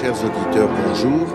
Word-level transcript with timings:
Chers 0.00 0.14
auditeurs, 0.24 0.70
bonjour. 0.86 1.26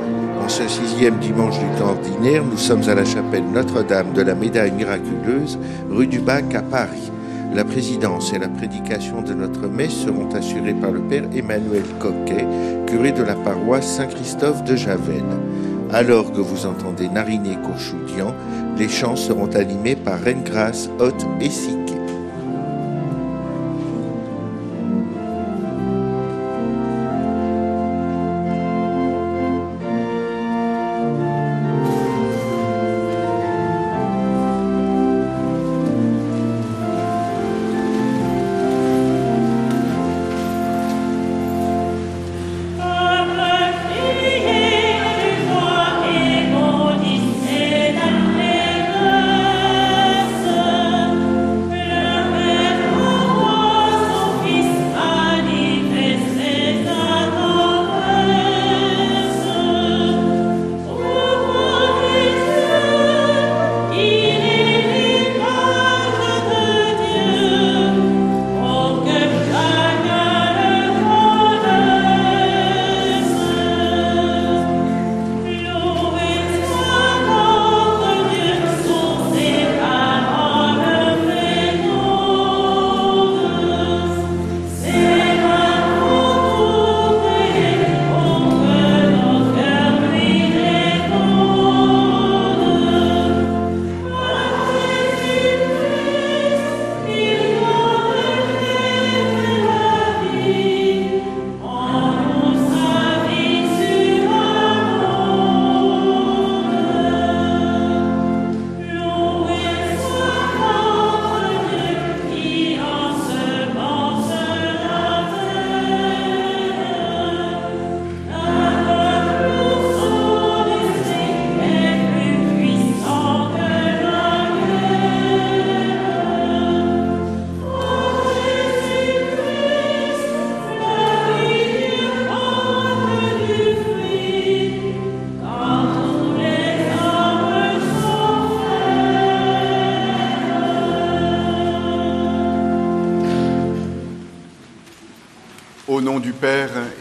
En 0.42 0.48
ce 0.48 0.66
sixième 0.70 1.20
dimanche 1.20 1.60
du 1.60 1.66
temps 1.78 1.90
ordinaire, 1.90 2.46
nous 2.46 2.58
sommes 2.58 2.88
à 2.88 2.96
la 2.96 3.04
chapelle 3.04 3.44
Notre-Dame 3.54 4.14
de 4.14 4.22
la 4.22 4.36
Médaille 4.36 4.72
miraculeuse, 4.72 5.60
rue 5.90 6.08
du 6.08 6.20
Bac 6.20 6.56
à 6.56 6.62
Paris. 6.62 7.12
La 7.54 7.66
présidence 7.66 8.32
et 8.32 8.40
la 8.40 8.48
prédication 8.48 9.22
de 9.22 9.34
notre 9.34 9.68
messe 9.68 10.06
seront 10.06 10.30
assurées 10.34 10.76
par 10.76 10.92
le 10.92 11.02
Père 11.02 11.26
Emmanuel 11.36 11.84
Coquet, 12.00 12.48
curé 12.88 13.12
de 13.12 13.24
la 13.24 13.36
paroisse 13.36 13.98
Saint-Christophe 13.98 14.64
de 14.64 14.78
Javel. 14.78 15.26
Alors 15.92 16.32
que 16.32 16.40
vous 16.40 16.66
entendez 16.66 17.10
nariner 17.10 17.58
Courchoudian, 17.66 18.34
les 18.78 18.88
chants 18.88 19.18
seront 19.18 19.54
animés 19.56 19.98
par 19.98 20.22
Reine 20.22 20.44
Grâce, 20.46 20.90
Haute 21.00 21.26
et 21.42 21.50
Siquet. 21.50 21.83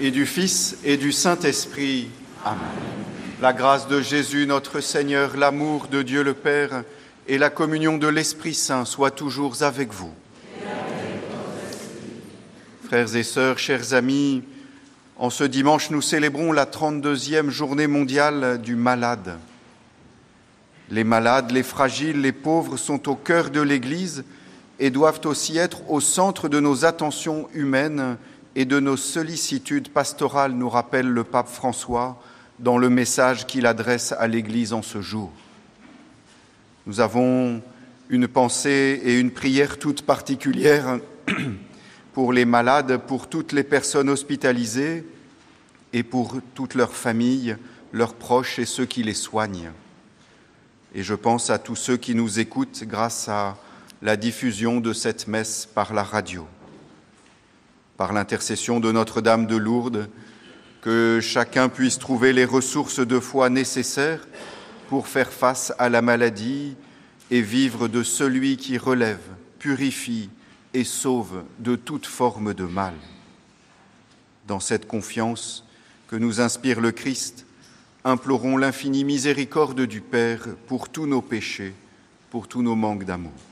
Et 0.02 0.10
du 0.10 0.26
Fils 0.26 0.76
et 0.82 0.96
du 0.96 1.12
Saint-Esprit. 1.12 2.10
Amen. 2.44 2.58
La 3.40 3.52
grâce 3.52 3.86
de 3.86 4.00
Jésus 4.00 4.48
notre 4.48 4.80
Seigneur, 4.80 5.36
l'amour 5.36 5.86
de 5.86 6.02
Dieu 6.02 6.24
le 6.24 6.34
Père 6.34 6.82
et 7.28 7.38
la 7.38 7.50
communion 7.50 7.98
de 7.98 8.08
l'Esprit 8.08 8.54
Saint 8.54 8.84
soient 8.84 9.12
toujours 9.12 9.62
avec 9.62 9.92
vous. 9.92 10.10
Frères 12.82 13.14
et 13.14 13.22
sœurs, 13.22 13.60
chers 13.60 13.94
amis, 13.94 14.42
en 15.18 15.30
ce 15.30 15.44
dimanche, 15.44 15.90
nous 15.90 16.02
célébrons 16.02 16.50
la 16.50 16.66
32e 16.66 17.50
journée 17.50 17.86
mondiale 17.86 18.60
du 18.60 18.74
malade. 18.74 19.38
Les 20.90 21.04
malades, 21.04 21.52
les 21.52 21.62
fragiles, 21.62 22.20
les 22.20 22.32
pauvres 22.32 22.76
sont 22.76 23.08
au 23.08 23.14
cœur 23.14 23.50
de 23.50 23.60
l'Église 23.60 24.24
et 24.80 24.90
doivent 24.90 25.20
aussi 25.26 25.58
être 25.58 25.88
au 25.88 26.00
centre 26.00 26.48
de 26.48 26.58
nos 26.58 26.84
attentions 26.84 27.48
humaines 27.54 28.16
et 28.54 28.64
de 28.64 28.80
nos 28.80 28.96
sollicitudes 28.96 29.88
pastorales, 29.88 30.52
nous 30.52 30.68
rappelle 30.68 31.08
le 31.08 31.24
pape 31.24 31.48
François 31.48 32.20
dans 32.58 32.78
le 32.78 32.90
message 32.90 33.46
qu'il 33.46 33.66
adresse 33.66 34.12
à 34.12 34.26
l'Église 34.28 34.72
en 34.72 34.82
ce 34.82 35.00
jour. 35.00 35.32
Nous 36.86 37.00
avons 37.00 37.62
une 38.10 38.28
pensée 38.28 39.00
et 39.04 39.18
une 39.18 39.30
prière 39.30 39.78
toute 39.78 40.02
particulière 40.02 40.98
pour 42.12 42.32
les 42.32 42.44
malades, 42.44 42.98
pour 43.06 43.28
toutes 43.28 43.52
les 43.52 43.64
personnes 43.64 44.10
hospitalisées 44.10 45.06
et 45.92 46.02
pour 46.02 46.36
toutes 46.54 46.74
leurs 46.74 46.94
familles, 46.94 47.56
leurs 47.92 48.14
proches 48.14 48.58
et 48.58 48.66
ceux 48.66 48.86
qui 48.86 49.02
les 49.02 49.14
soignent. 49.14 49.70
Et 50.94 51.02
je 51.02 51.14
pense 51.14 51.48
à 51.48 51.58
tous 51.58 51.76
ceux 51.76 51.96
qui 51.96 52.14
nous 52.14 52.38
écoutent 52.38 52.84
grâce 52.84 53.28
à 53.28 53.56
la 54.02 54.16
diffusion 54.16 54.80
de 54.80 54.92
cette 54.92 55.26
messe 55.26 55.66
par 55.66 55.94
la 55.94 56.02
radio 56.02 56.46
par 58.02 58.12
l'intercession 58.12 58.80
de 58.80 58.90
Notre-Dame 58.90 59.46
de 59.46 59.54
Lourdes, 59.54 60.08
que 60.80 61.20
chacun 61.22 61.68
puisse 61.68 62.00
trouver 62.00 62.32
les 62.32 62.44
ressources 62.44 62.98
de 62.98 63.20
foi 63.20 63.48
nécessaires 63.48 64.26
pour 64.88 65.06
faire 65.06 65.32
face 65.32 65.72
à 65.78 65.88
la 65.88 66.02
maladie 66.02 66.74
et 67.30 67.42
vivre 67.42 67.86
de 67.86 68.02
celui 68.02 68.56
qui 68.56 68.76
relève, 68.76 69.20
purifie 69.60 70.30
et 70.74 70.82
sauve 70.82 71.44
de 71.60 71.76
toute 71.76 72.06
forme 72.06 72.54
de 72.54 72.64
mal. 72.64 72.94
Dans 74.48 74.58
cette 74.58 74.88
confiance 74.88 75.64
que 76.08 76.16
nous 76.16 76.40
inspire 76.40 76.80
le 76.80 76.90
Christ, 76.90 77.46
implorons 78.02 78.56
l'infinie 78.56 79.04
miséricorde 79.04 79.82
du 79.82 80.00
Père 80.00 80.48
pour 80.66 80.88
tous 80.88 81.06
nos 81.06 81.22
péchés, 81.22 81.72
pour 82.30 82.48
tous 82.48 82.62
nos 82.62 82.74
manques 82.74 83.04
d'amour. 83.04 83.51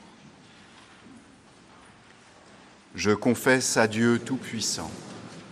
Je 2.96 3.12
confesse 3.12 3.76
à 3.76 3.86
Dieu 3.86 4.18
Tout-Puissant, 4.18 4.90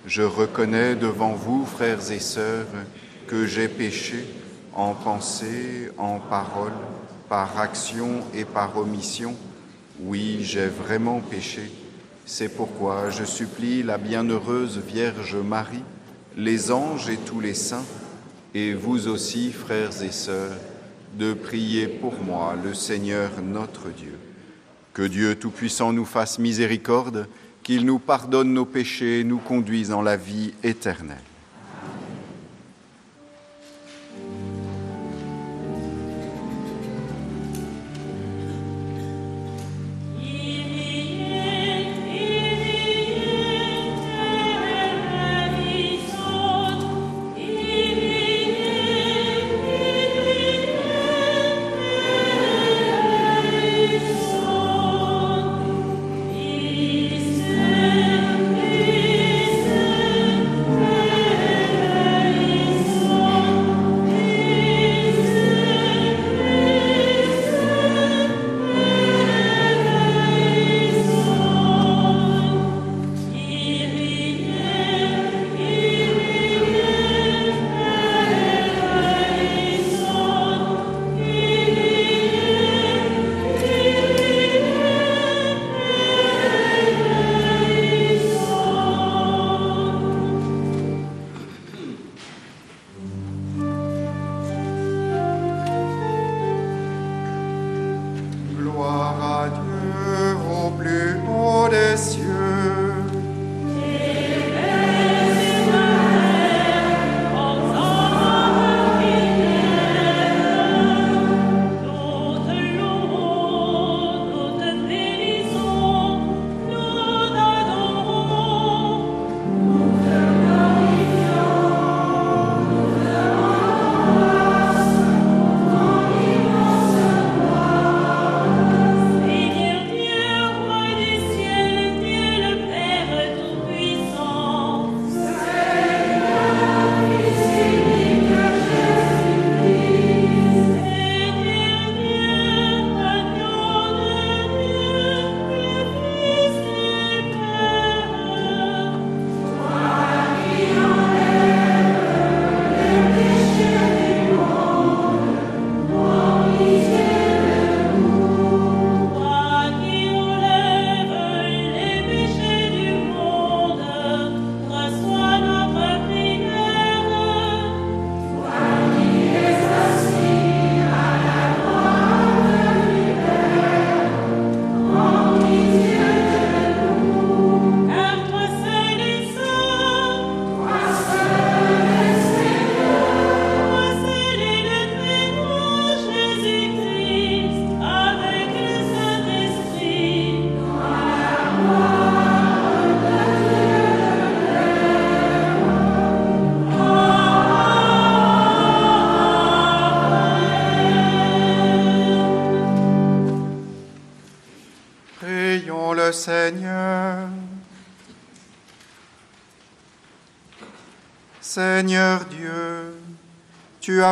je 0.06 0.22
reconnais 0.22 0.96
devant 0.96 1.34
vous, 1.34 1.64
frères 1.64 2.10
et 2.10 2.18
sœurs, 2.18 2.66
que 3.28 3.46
j'ai 3.46 3.68
péché 3.68 4.24
en 4.74 4.92
pensée, 4.92 5.88
en 5.98 6.18
parole, 6.18 6.72
par 7.28 7.60
action 7.60 8.24
et 8.34 8.44
par 8.44 8.76
omission. 8.76 9.36
Oui, 10.00 10.38
j'ai 10.42 10.66
vraiment 10.66 11.20
péché. 11.20 11.70
C'est 12.26 12.48
pourquoi 12.48 13.10
je 13.10 13.24
supplie 13.24 13.84
la 13.84 13.98
bienheureuse 13.98 14.78
Vierge 14.78 15.36
Marie, 15.36 15.84
les 16.36 16.72
anges 16.72 17.08
et 17.08 17.18
tous 17.18 17.38
les 17.38 17.54
saints, 17.54 17.86
et 18.52 18.74
vous 18.74 19.06
aussi, 19.06 19.52
frères 19.52 20.02
et 20.02 20.10
sœurs, 20.10 20.56
de 21.16 21.34
prier 21.34 21.86
pour 21.86 22.20
moi 22.20 22.56
le 22.62 22.74
Seigneur 22.74 23.30
notre 23.42 23.90
Dieu. 23.90 24.17
Que 24.98 25.04
Dieu 25.04 25.36
Tout-Puissant 25.36 25.92
nous 25.92 26.04
fasse 26.04 26.40
miséricorde, 26.40 27.28
qu'il 27.62 27.86
nous 27.86 28.00
pardonne 28.00 28.52
nos 28.52 28.64
péchés 28.64 29.20
et 29.20 29.24
nous 29.24 29.38
conduise 29.38 29.92
en 29.92 30.02
la 30.02 30.16
vie 30.16 30.54
éternelle. 30.64 31.27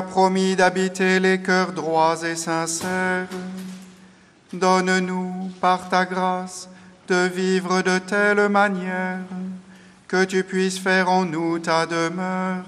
Promis 0.02 0.56
d'habiter 0.56 1.20
les 1.20 1.40
cœurs 1.40 1.72
droits 1.72 2.22
et 2.25 2.37
sincères. 2.37 3.28
Donne-nous, 4.52 5.50
par 5.60 5.88
ta 5.88 6.04
grâce, 6.04 6.69
de 7.08 7.26
vivre 7.28 7.82
de 7.82 7.98
telle 7.98 8.48
manière 8.48 9.20
que 10.08 10.25
tu 10.25 10.44
puisses 10.44 10.78
faire 10.78 11.10
en 11.10 11.25
nous 11.25 11.58
ta 11.58 11.87
demeure. 11.87 12.64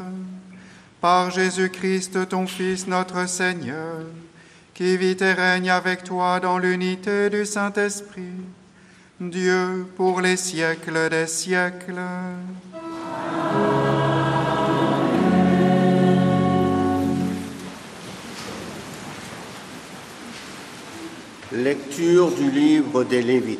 Par 1.01 1.31
Jésus-Christ, 1.31 2.29
ton 2.29 2.47
Fils, 2.47 2.87
notre 2.87 3.29
Seigneur, 3.29 4.03
qui 4.75 4.97
vit 4.97 5.17
et 5.21 5.33
règne 5.33 5.71
avec 5.71 6.05
toi 6.05 6.41
dans 6.41 6.59
l'unité 6.59 7.31
du 7.31 7.47
Saint-Esprit, 7.47 8.45
Dieu 9.21 9.87
pour 9.97 10.21
les 10.21 10.37
siècles 10.37 11.09
des 11.11 11.27
siècles. 11.27 12.01
Lecture 21.51 22.31
du 22.31 22.51
livre 22.51 23.05
des 23.05 23.23
Lévites. 23.23 23.59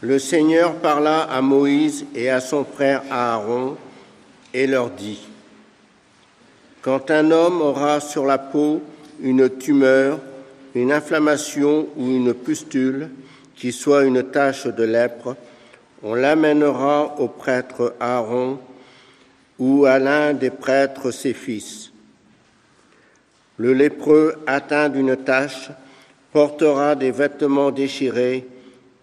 Le 0.00 0.18
Seigneur 0.18 0.76
parla 0.76 1.24
à 1.24 1.42
Moïse 1.42 2.06
et 2.14 2.30
à 2.30 2.40
son 2.40 2.64
frère 2.64 3.02
Aaron 3.10 3.76
et 4.54 4.66
leur 4.66 4.88
dit, 4.88 5.20
Quand 6.80 7.10
un 7.10 7.30
homme 7.30 7.60
aura 7.60 8.00
sur 8.00 8.24
la 8.24 8.38
peau 8.38 8.80
une 9.20 9.50
tumeur, 9.50 10.20
une 10.74 10.90
inflammation 10.90 11.86
ou 11.98 12.06
une 12.06 12.32
pustule, 12.32 13.10
qui 13.54 13.72
soit 13.72 14.04
une 14.04 14.22
tache 14.22 14.66
de 14.66 14.84
lèpre, 14.84 15.36
on 16.02 16.14
l'amènera 16.14 17.16
au 17.18 17.28
prêtre 17.28 17.94
Aaron 18.00 18.58
ou 19.58 19.84
à 19.84 19.98
l'un 19.98 20.32
des 20.32 20.50
prêtres 20.50 21.10
ses 21.10 21.34
fils. 21.34 21.91
Le 23.62 23.74
lépreux 23.74 24.34
atteint 24.48 24.88
d'une 24.88 25.16
tache 25.16 25.70
portera 26.32 26.96
des 26.96 27.12
vêtements 27.12 27.70
déchirés 27.70 28.44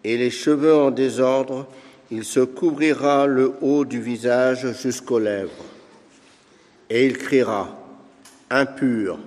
et 0.04 0.18
les 0.18 0.30
cheveux 0.30 0.76
en 0.76 0.92
désordre, 0.92 1.66
il 2.12 2.26
se 2.26 2.42
couvrira 2.42 3.26
le 3.26 3.54
haut 3.62 3.86
du 3.86 4.02
visage 4.02 4.74
jusqu'aux 4.74 5.20
lèvres. 5.20 5.64
Et 6.90 7.06
il 7.06 7.18
criera, 7.18 7.70
impur, 8.50 9.18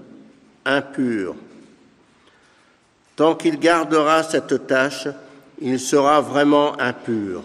impur. 0.67 1.35
Tant 3.17 3.35
qu'il 3.35 3.59
gardera 3.59 4.23
cette 4.25 4.67
tâche, 4.67 5.09
il 5.63 5.81
sera 5.81 6.21
vraiment 6.21 6.79
impur. 6.79 7.43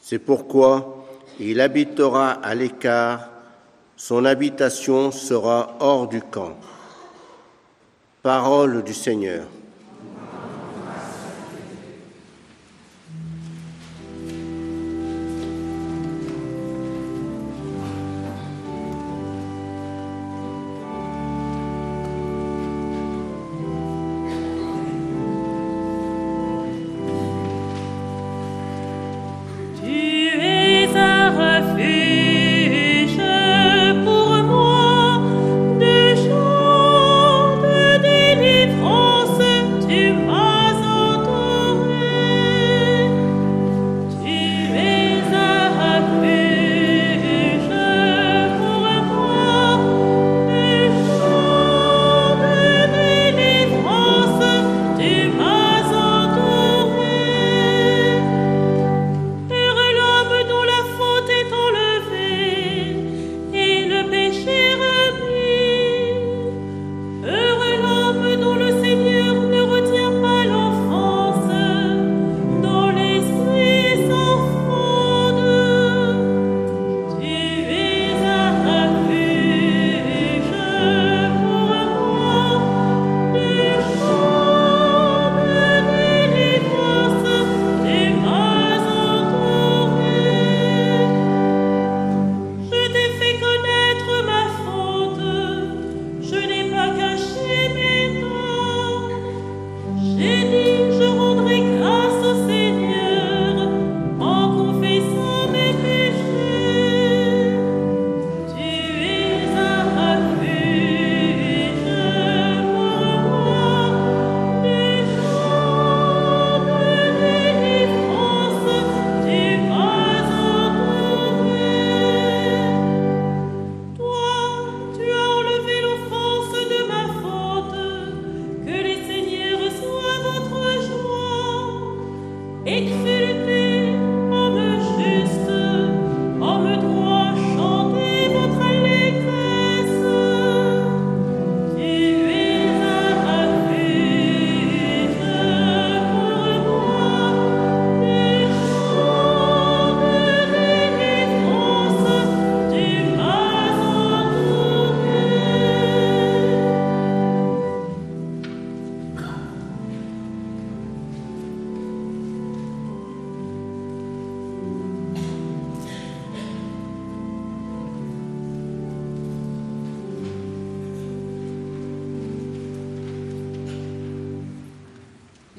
C'est 0.00 0.18
pourquoi 0.18 1.06
il 1.38 1.60
habitera 1.60 2.30
à 2.30 2.54
l'écart 2.54 3.29
son 4.00 4.24
habitation 4.24 5.12
sera 5.12 5.76
hors 5.78 6.08
du 6.08 6.22
camp. 6.22 6.56
Parole 8.22 8.82
du 8.82 8.94
Seigneur. 8.94 9.44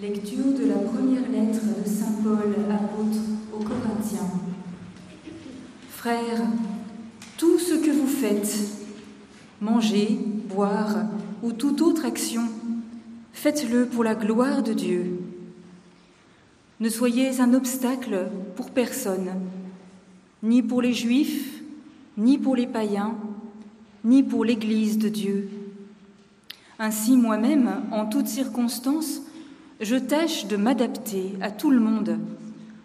Lecture 0.02 0.54
de 0.60 0.66
la 0.66 0.80
première 0.80 1.30
lettre 1.30 1.62
de 1.62 1.88
Saint 1.88 2.24
Paul, 2.24 2.56
apôtre 2.72 3.20
aux 3.54 3.64
Corinthiens. 3.64 4.32
Frères, 5.92 6.42
tout 7.38 7.60
ce 7.60 7.76
que 7.76 7.92
vous 7.92 8.08
faites, 8.08 8.58
manger, 9.60 10.18
boire 10.50 11.06
ou 11.44 11.52
toute 11.52 11.82
autre 11.82 12.06
action, 12.06 12.42
faites-le 13.32 13.86
pour 13.86 14.04
la 14.04 14.16
gloire 14.16 14.64
de 14.64 14.74
Dieu. 14.74 15.20
Ne 16.80 16.90
soyez 16.90 17.40
un 17.40 17.54
obstacle 17.54 18.28
pour 18.56 18.72
personne, 18.72 19.30
ni 20.42 20.64
pour 20.64 20.82
les 20.82 20.94
Juifs, 20.94 21.62
ni 22.18 22.40
pour 22.40 22.56
les 22.56 22.66
païens, 22.66 23.14
ni 24.04 24.24
pour 24.24 24.46
l'Église 24.46 24.98
de 24.98 25.10
Dieu. 25.10 25.48
Ainsi 26.80 27.16
moi-même, 27.16 27.84
en 27.92 28.08
toutes 28.08 28.26
circonstances, 28.26 29.22
je 29.82 29.96
tâche 29.96 30.46
de 30.46 30.56
m'adapter 30.56 31.34
à 31.42 31.50
tout 31.50 31.72
le 31.72 31.80
monde 31.80 32.20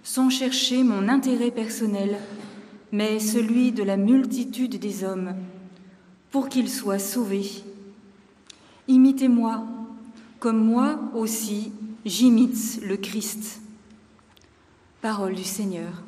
sans 0.03 0.31
chercher 0.31 0.83
mon 0.83 1.09
intérêt 1.09 1.51
personnel, 1.51 2.17
mais 2.91 3.19
celui 3.19 3.73
de 3.73 3.83
la 3.83 3.97
multitude 3.97 4.79
des 4.79 5.05
hommes, 5.05 5.35
pour 6.31 6.49
qu'ils 6.49 6.71
soient 6.71 6.99
sauvés. 6.99 7.51
Imitez-moi, 8.89 9.65
comme 10.39 10.65
moi 10.65 10.99
aussi 11.15 11.73
j'imite 12.05 12.81
le 12.83 12.97
Christ. 12.97 13.61
Parole 15.03 15.35
du 15.35 15.45
Seigneur. 15.45 16.03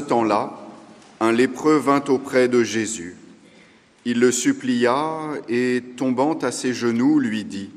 Temps-là, 0.00 0.58
un 1.20 1.32
lépreux 1.32 1.76
vint 1.76 2.04
auprès 2.08 2.48
de 2.48 2.62
Jésus. 2.62 3.16
Il 4.04 4.20
le 4.20 4.30
supplia 4.30 5.32
et, 5.48 5.82
tombant 5.96 6.38
à 6.38 6.52
ses 6.52 6.72
genoux, 6.72 7.18
lui 7.18 7.44
dit, 7.44 7.70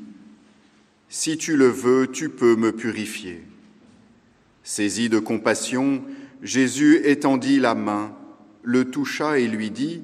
Si 1.08 1.36
tu 1.36 1.56
le 1.56 1.68
veux, 1.68 2.06
tu 2.06 2.28
peux 2.28 2.56
me 2.56 2.72
purifier. 2.72 3.42
Saisi 4.62 5.08
de 5.08 5.18
compassion, 5.18 6.02
Jésus 6.42 7.00
étendit 7.04 7.58
la 7.58 7.74
main, 7.74 8.12
le 8.62 8.90
toucha 8.90 9.38
et 9.38 9.48
lui 9.48 9.70
dit, 9.70 10.02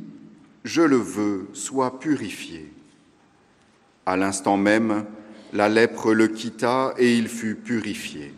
Je 0.65 0.83
le 0.83 0.97
veux, 0.97 1.47
sois 1.53 2.01
purifié. 2.01 2.73
À 4.05 4.17
l'instant 4.17 4.57
même, 4.57 5.05
la 5.53 5.69
lèpre 5.69 6.13
le 6.13 6.29
quitta 6.29 6.95
et 6.99 7.17
il 7.17 7.29
fut 7.29 7.55
purifié. 7.55 8.33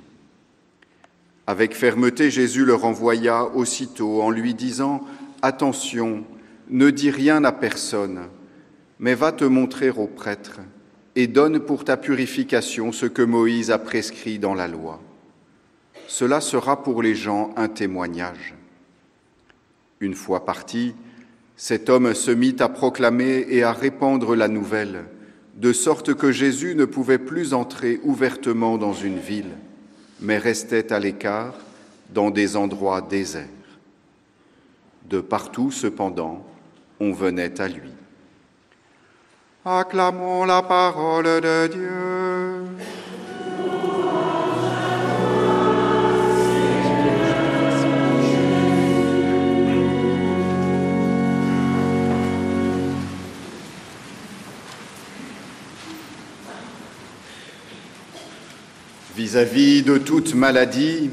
Avec 1.48 1.74
fermeté, 1.74 2.30
Jésus 2.30 2.66
le 2.66 2.74
renvoya 2.74 3.46
aussitôt 3.54 4.20
en 4.20 4.28
lui 4.28 4.52
disant, 4.52 5.00
Attention, 5.40 6.24
ne 6.68 6.90
dis 6.90 7.10
rien 7.10 7.42
à 7.42 7.52
personne, 7.52 8.28
mais 8.98 9.14
va 9.14 9.32
te 9.32 9.46
montrer 9.46 9.88
au 9.88 10.06
prêtre 10.06 10.60
et 11.16 11.26
donne 11.26 11.60
pour 11.60 11.86
ta 11.86 11.96
purification 11.96 12.92
ce 12.92 13.06
que 13.06 13.22
Moïse 13.22 13.70
a 13.70 13.78
prescrit 13.78 14.38
dans 14.38 14.52
la 14.52 14.68
loi. 14.68 15.00
Cela 16.06 16.42
sera 16.42 16.82
pour 16.82 17.02
les 17.02 17.14
gens 17.14 17.54
un 17.56 17.68
témoignage. 17.68 18.54
Une 20.00 20.14
fois 20.14 20.44
parti, 20.44 20.94
cet 21.56 21.88
homme 21.88 22.12
se 22.12 22.30
mit 22.30 22.56
à 22.58 22.68
proclamer 22.68 23.46
et 23.48 23.62
à 23.62 23.72
répandre 23.72 24.36
la 24.36 24.48
nouvelle, 24.48 25.06
de 25.56 25.72
sorte 25.72 26.12
que 26.12 26.30
Jésus 26.30 26.74
ne 26.74 26.84
pouvait 26.84 27.16
plus 27.16 27.54
entrer 27.54 28.00
ouvertement 28.04 28.76
dans 28.76 28.92
une 28.92 29.18
ville 29.18 29.56
mais 30.20 30.38
restait 30.38 30.92
à 30.92 30.98
l'écart 30.98 31.54
dans 32.10 32.30
des 32.30 32.56
endroits 32.56 33.00
déserts. 33.00 33.46
De 35.04 35.20
partout, 35.20 35.70
cependant, 35.70 36.44
on 37.00 37.12
venait 37.12 37.60
à 37.60 37.68
lui. 37.68 37.92
Acclamons 39.64 40.44
la 40.44 40.62
parole 40.62 41.24
de 41.24 41.66
Dieu. 41.66 42.97
Vis-à-vis 59.18 59.82
de 59.82 59.98
toute 59.98 60.36
maladie, 60.36 61.10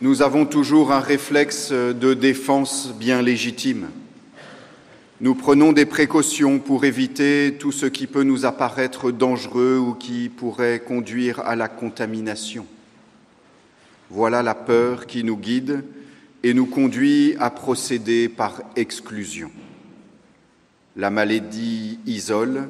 nous 0.00 0.22
avons 0.22 0.46
toujours 0.46 0.92
un 0.92 1.00
réflexe 1.00 1.72
de 1.72 2.14
défense 2.14 2.94
bien 2.96 3.20
légitime. 3.20 3.88
Nous 5.20 5.34
prenons 5.34 5.72
des 5.72 5.86
précautions 5.86 6.60
pour 6.60 6.84
éviter 6.84 7.56
tout 7.58 7.72
ce 7.72 7.86
qui 7.86 8.06
peut 8.06 8.22
nous 8.22 8.46
apparaître 8.46 9.10
dangereux 9.10 9.76
ou 9.76 9.94
qui 9.94 10.28
pourrait 10.28 10.84
conduire 10.86 11.40
à 11.40 11.56
la 11.56 11.66
contamination. 11.66 12.64
Voilà 14.08 14.44
la 14.44 14.54
peur 14.54 15.08
qui 15.08 15.24
nous 15.24 15.36
guide 15.36 15.82
et 16.44 16.54
nous 16.54 16.66
conduit 16.66 17.34
à 17.40 17.50
procéder 17.50 18.28
par 18.28 18.62
exclusion. 18.76 19.50
La 20.94 21.10
maladie 21.10 21.98
isole 22.06 22.68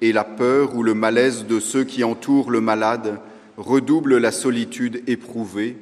et 0.00 0.12
la 0.12 0.24
peur 0.24 0.74
ou 0.74 0.82
le 0.82 0.94
malaise 0.94 1.46
de 1.46 1.60
ceux 1.60 1.84
qui 1.84 2.02
entourent 2.02 2.50
le 2.50 2.60
malade 2.60 3.20
redouble 3.60 4.16
la 4.16 4.32
solitude 4.32 5.02
éprouvée, 5.06 5.76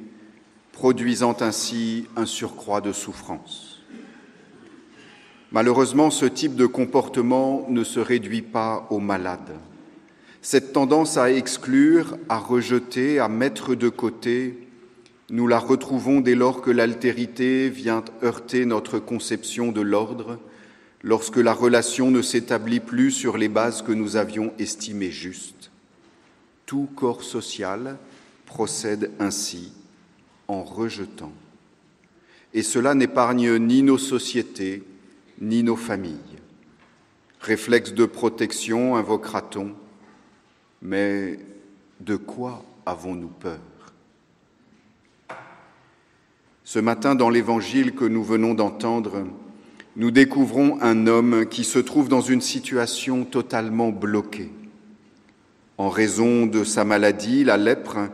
produisant 0.73 1.35
ainsi 1.39 2.05
un 2.15 2.25
surcroît 2.25 2.81
de 2.81 2.91
souffrance. 2.91 3.81
Malheureusement, 5.51 6.11
ce 6.11 6.25
type 6.25 6.55
de 6.55 6.65
comportement 6.65 7.65
ne 7.69 7.83
se 7.83 7.99
réduit 7.99 8.41
pas 8.41 8.85
aux 8.91 8.99
malades. 8.99 9.55
Cette 10.41 10.73
tendance 10.73 11.17
à 11.17 11.31
exclure, 11.31 12.17
à 12.27 12.37
rejeter, 12.37 13.19
à 13.19 13.29
mettre 13.29 13.75
de 13.75 13.89
côté, 13.89 14.67
nous 15.29 15.47
la 15.47 15.59
retrouvons 15.59 16.21
dès 16.21 16.35
lors 16.35 16.61
que 16.61 16.71
l'altérité 16.71 17.69
vient 17.69 18.03
heurter 18.23 18.65
notre 18.65 18.99
conception 18.99 19.71
de 19.71 19.81
l'ordre, 19.81 20.37
lorsque 21.01 21.37
la 21.37 21.53
relation 21.53 22.11
ne 22.11 22.21
s'établit 22.21 22.81
plus 22.81 23.11
sur 23.11 23.37
les 23.37 23.49
bases 23.49 23.81
que 23.81 23.93
nous 23.93 24.17
avions 24.17 24.51
estimées 24.59 25.11
justes. 25.11 25.71
Tout 26.69 26.87
corps 26.95 27.23
social 27.23 27.97
procède 28.45 29.09
ainsi 29.17 29.73
en 30.47 30.61
rejetant. 30.63 31.31
Et 32.53 32.61
cela 32.61 32.93
n'épargne 32.93 33.57
ni 33.57 33.81
nos 33.81 33.97
sociétés, 33.97 34.83
ni 35.41 35.63
nos 35.63 35.75
familles. 35.75 36.37
Réflexe 37.41 37.95
de 37.95 38.05
protection, 38.05 38.95
invoquera-t-on, 38.97 39.73
mais 40.83 41.39
de 42.01 42.15
quoi 42.17 42.63
avons-nous 42.85 43.29
peur? 43.29 43.57
Ce 46.63 46.77
matin, 46.77 47.15
dans 47.15 47.31
l'évangile 47.31 47.95
que 47.95 48.05
nous 48.05 48.23
venons 48.23 48.53
d'entendre, 48.53 49.25
nous 49.95 50.11
découvrons 50.11 50.79
un 50.81 51.07
homme 51.07 51.47
qui 51.47 51.63
se 51.63 51.79
trouve 51.79 52.09
dans 52.09 52.21
une 52.21 52.41
situation 52.41 53.25
totalement 53.25 53.89
bloquée. 53.89 54.51
En 55.79 55.87
raison 55.87 56.45
de 56.45 56.65
sa 56.65 56.83
maladie, 56.83 57.45
la 57.45 57.55
lèpre, 57.55 58.09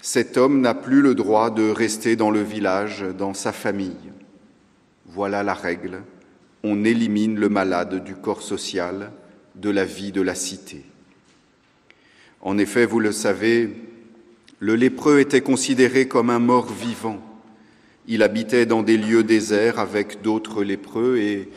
cet 0.00 0.36
homme 0.36 0.60
n'a 0.60 0.74
plus 0.74 1.02
le 1.02 1.16
droit 1.16 1.50
de 1.50 1.68
rester 1.68 2.14
dans 2.14 2.30
le 2.30 2.40
village, 2.40 3.04
dans 3.18 3.34
sa 3.34 3.50
famille. 3.50 4.12
Voilà 5.06 5.42
la 5.42 5.54
règle. 5.54 6.02
on 6.62 6.84
élimine 6.84 7.38
le 7.38 7.48
malade 7.48 8.04
du 8.04 8.14
corps 8.14 8.42
social, 8.42 9.10
de 9.56 9.70
la 9.70 9.84
vie 9.84 10.12
de 10.12 10.22
la 10.22 10.36
cité. 10.36 10.84
En 12.40 12.58
effet, 12.58 12.86
vous 12.86 13.00
le 13.00 13.10
savez, 13.10 13.70
le 14.60 14.76
lépreux 14.76 15.18
était 15.18 15.40
considéré 15.40 16.06
comme 16.06 16.30
un 16.30 16.38
mort 16.38 16.72
vivant. 16.72 17.20
Il 18.06 18.22
habitait 18.22 18.66
dans 18.66 18.84
des 18.84 18.96
lieux 18.96 19.24
déserts 19.24 19.80
avec 19.80 20.22
d'autres 20.22 20.62
lépreux 20.62 21.18
et 21.18 21.50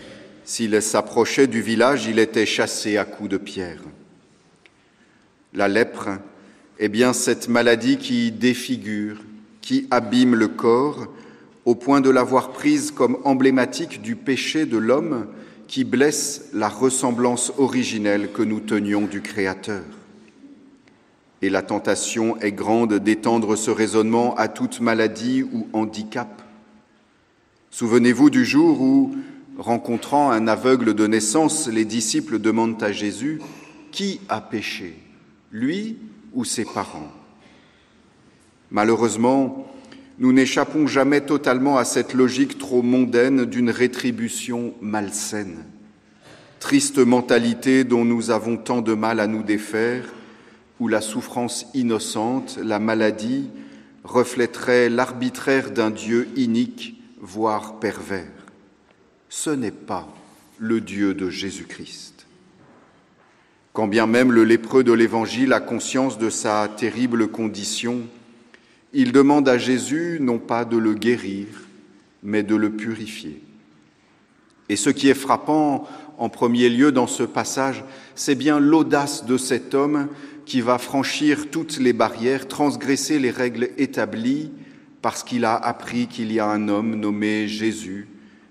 s'il 0.46 0.82
s'approchait 0.82 1.46
du 1.46 1.62
village, 1.62 2.08
il 2.08 2.18
était 2.18 2.48
chassé 2.48 2.98
à 2.98 3.06
coups 3.06 3.30
de 3.30 3.38
pierre. 3.38 3.84
La 5.54 5.68
lèpre 5.68 6.10
est 6.80 6.90
bien 6.90 7.14
cette 7.14 7.48
maladie 7.48 7.98
qui 7.98 8.32
défigure, 8.32 9.18
qui 9.62 9.88
abîme 9.92 10.36
le 10.36 10.48
corps, 10.48 11.08
au 11.66 11.76
point 11.76 12.00
de 12.00 12.10
l'avoir 12.10 12.52
prise 12.52 12.92
comme 12.92 13.18
emblématique 13.26 14.02
du 14.02 14.16
péché 14.16 14.66
de 14.66 14.78
l'homme 14.78 15.28
qui 15.68 15.84
blesse 15.84 16.50
la 16.54 16.70
ressemblance 16.70 17.52
originelle 17.58 18.32
que 18.32 18.42
nous 18.42 18.62
tenions 18.62 19.06
du 19.06 19.22
Créateur. 19.22 19.84
Et 21.42 21.50
la 21.50 21.62
tentation 21.62 22.38
est 22.40 22.54
grande 22.54 22.94
d'étendre 22.96 23.56
ce 23.56 23.70
raisonnement 23.70 24.34
à 24.36 24.48
toute 24.48 24.80
maladie 24.80 25.44
ou 25.44 25.68
handicap. 25.74 26.42
Souvenez-vous 27.70 28.30
du 28.30 28.46
jour 28.46 28.82
où, 28.82 29.16
rencontrant 29.58 30.32
un 30.32 30.48
aveugle 30.48 30.94
de 30.94 31.06
naissance, 31.06 31.68
les 31.68 31.86
disciples 31.86 32.40
demandent 32.40 32.82
à 32.82 32.92
Jésus, 32.92 33.42
Qui 33.92 34.22
a 34.30 34.42
péché, 34.42 34.96
lui 35.52 35.98
ou 36.34 36.46
ses 36.46 36.66
parents 36.66 37.12
Malheureusement, 38.70 39.66
nous 40.20 40.34
n'échappons 40.34 40.88
jamais 40.88 41.22
totalement 41.22 41.78
à 41.78 41.86
cette 41.86 42.14
logique 42.14 42.58
trop 42.58 42.82
mondaine 42.82 43.46
d'une 43.46 43.70
rétribution 43.70 44.74
malsaine. 44.82 45.64
Triste 46.60 46.98
mentalité 46.98 47.84
dont 47.84 48.04
nous 48.04 48.32
avons 48.32 48.58
tant 48.58 48.82
de 48.82 48.94
mal 48.94 49.20
à 49.20 49.28
nous 49.28 49.44
défaire, 49.44 50.04
où 50.80 50.88
la 50.88 51.02
souffrance 51.02 51.68
innocente, 51.74 52.60
la 52.62 52.80
maladie, 52.80 53.50
reflèterait 54.04 54.90
l'arbitraire 54.90 55.72
d'un 55.72 55.92
Dieu 55.92 56.28
inique, 56.36 57.02
voire 57.22 57.80
pervers. 57.80 58.26
Ce 59.30 59.50
n'est 59.50 59.72
pas 59.72 60.08
le 60.58 60.82
Dieu 60.82 61.14
de 61.14 61.30
Jésus-Christ. 61.30 62.17
Quand 63.78 63.88
bien 63.88 64.08
même 64.08 64.32
le 64.32 64.44
lépreux 64.44 64.84
de 64.84 64.92
l'Évangile 64.92 65.54
a 65.54 65.60
conscience 65.60 66.18
de 66.18 66.32
sa 66.32 66.68
terrible 66.68 67.28
condition, 67.28 68.08
il 68.92 69.12
demande 69.12 69.48
à 69.48 69.60
Jésus 69.60 70.18
non 70.20 70.40
pas 70.40 70.66
de 70.66 70.78
le 70.78 70.96
guérir, 70.96 71.46
mais 72.24 72.42
de 72.42 72.56
le 72.56 72.72
purifier. 72.72 73.40
Et 74.68 74.78
ce 74.78 74.90
qui 74.90 75.10
est 75.10 75.14
frappant 75.14 75.88
en 76.18 76.28
premier 76.28 76.70
lieu 76.70 76.92
dans 76.92 77.06
ce 77.06 77.22
passage, 77.22 77.84
c'est 78.16 78.34
bien 78.34 78.60
l'audace 78.60 79.28
de 79.28 79.38
cet 79.38 79.76
homme 79.76 80.08
qui 80.48 80.62
va 80.62 80.80
franchir 80.80 81.52
toutes 81.52 81.78
les 81.78 81.94
barrières, 81.94 82.48
transgresser 82.48 83.20
les 83.20 83.30
règles 83.30 83.70
établies, 83.78 84.50
parce 85.04 85.24
qu'il 85.24 85.46
a 85.46 85.54
appris 85.56 86.08
qu'il 86.08 86.32
y 86.32 86.40
a 86.40 86.48
un 86.48 86.68
homme 86.68 86.96
nommé 86.96 87.48
Jésus, 87.48 88.08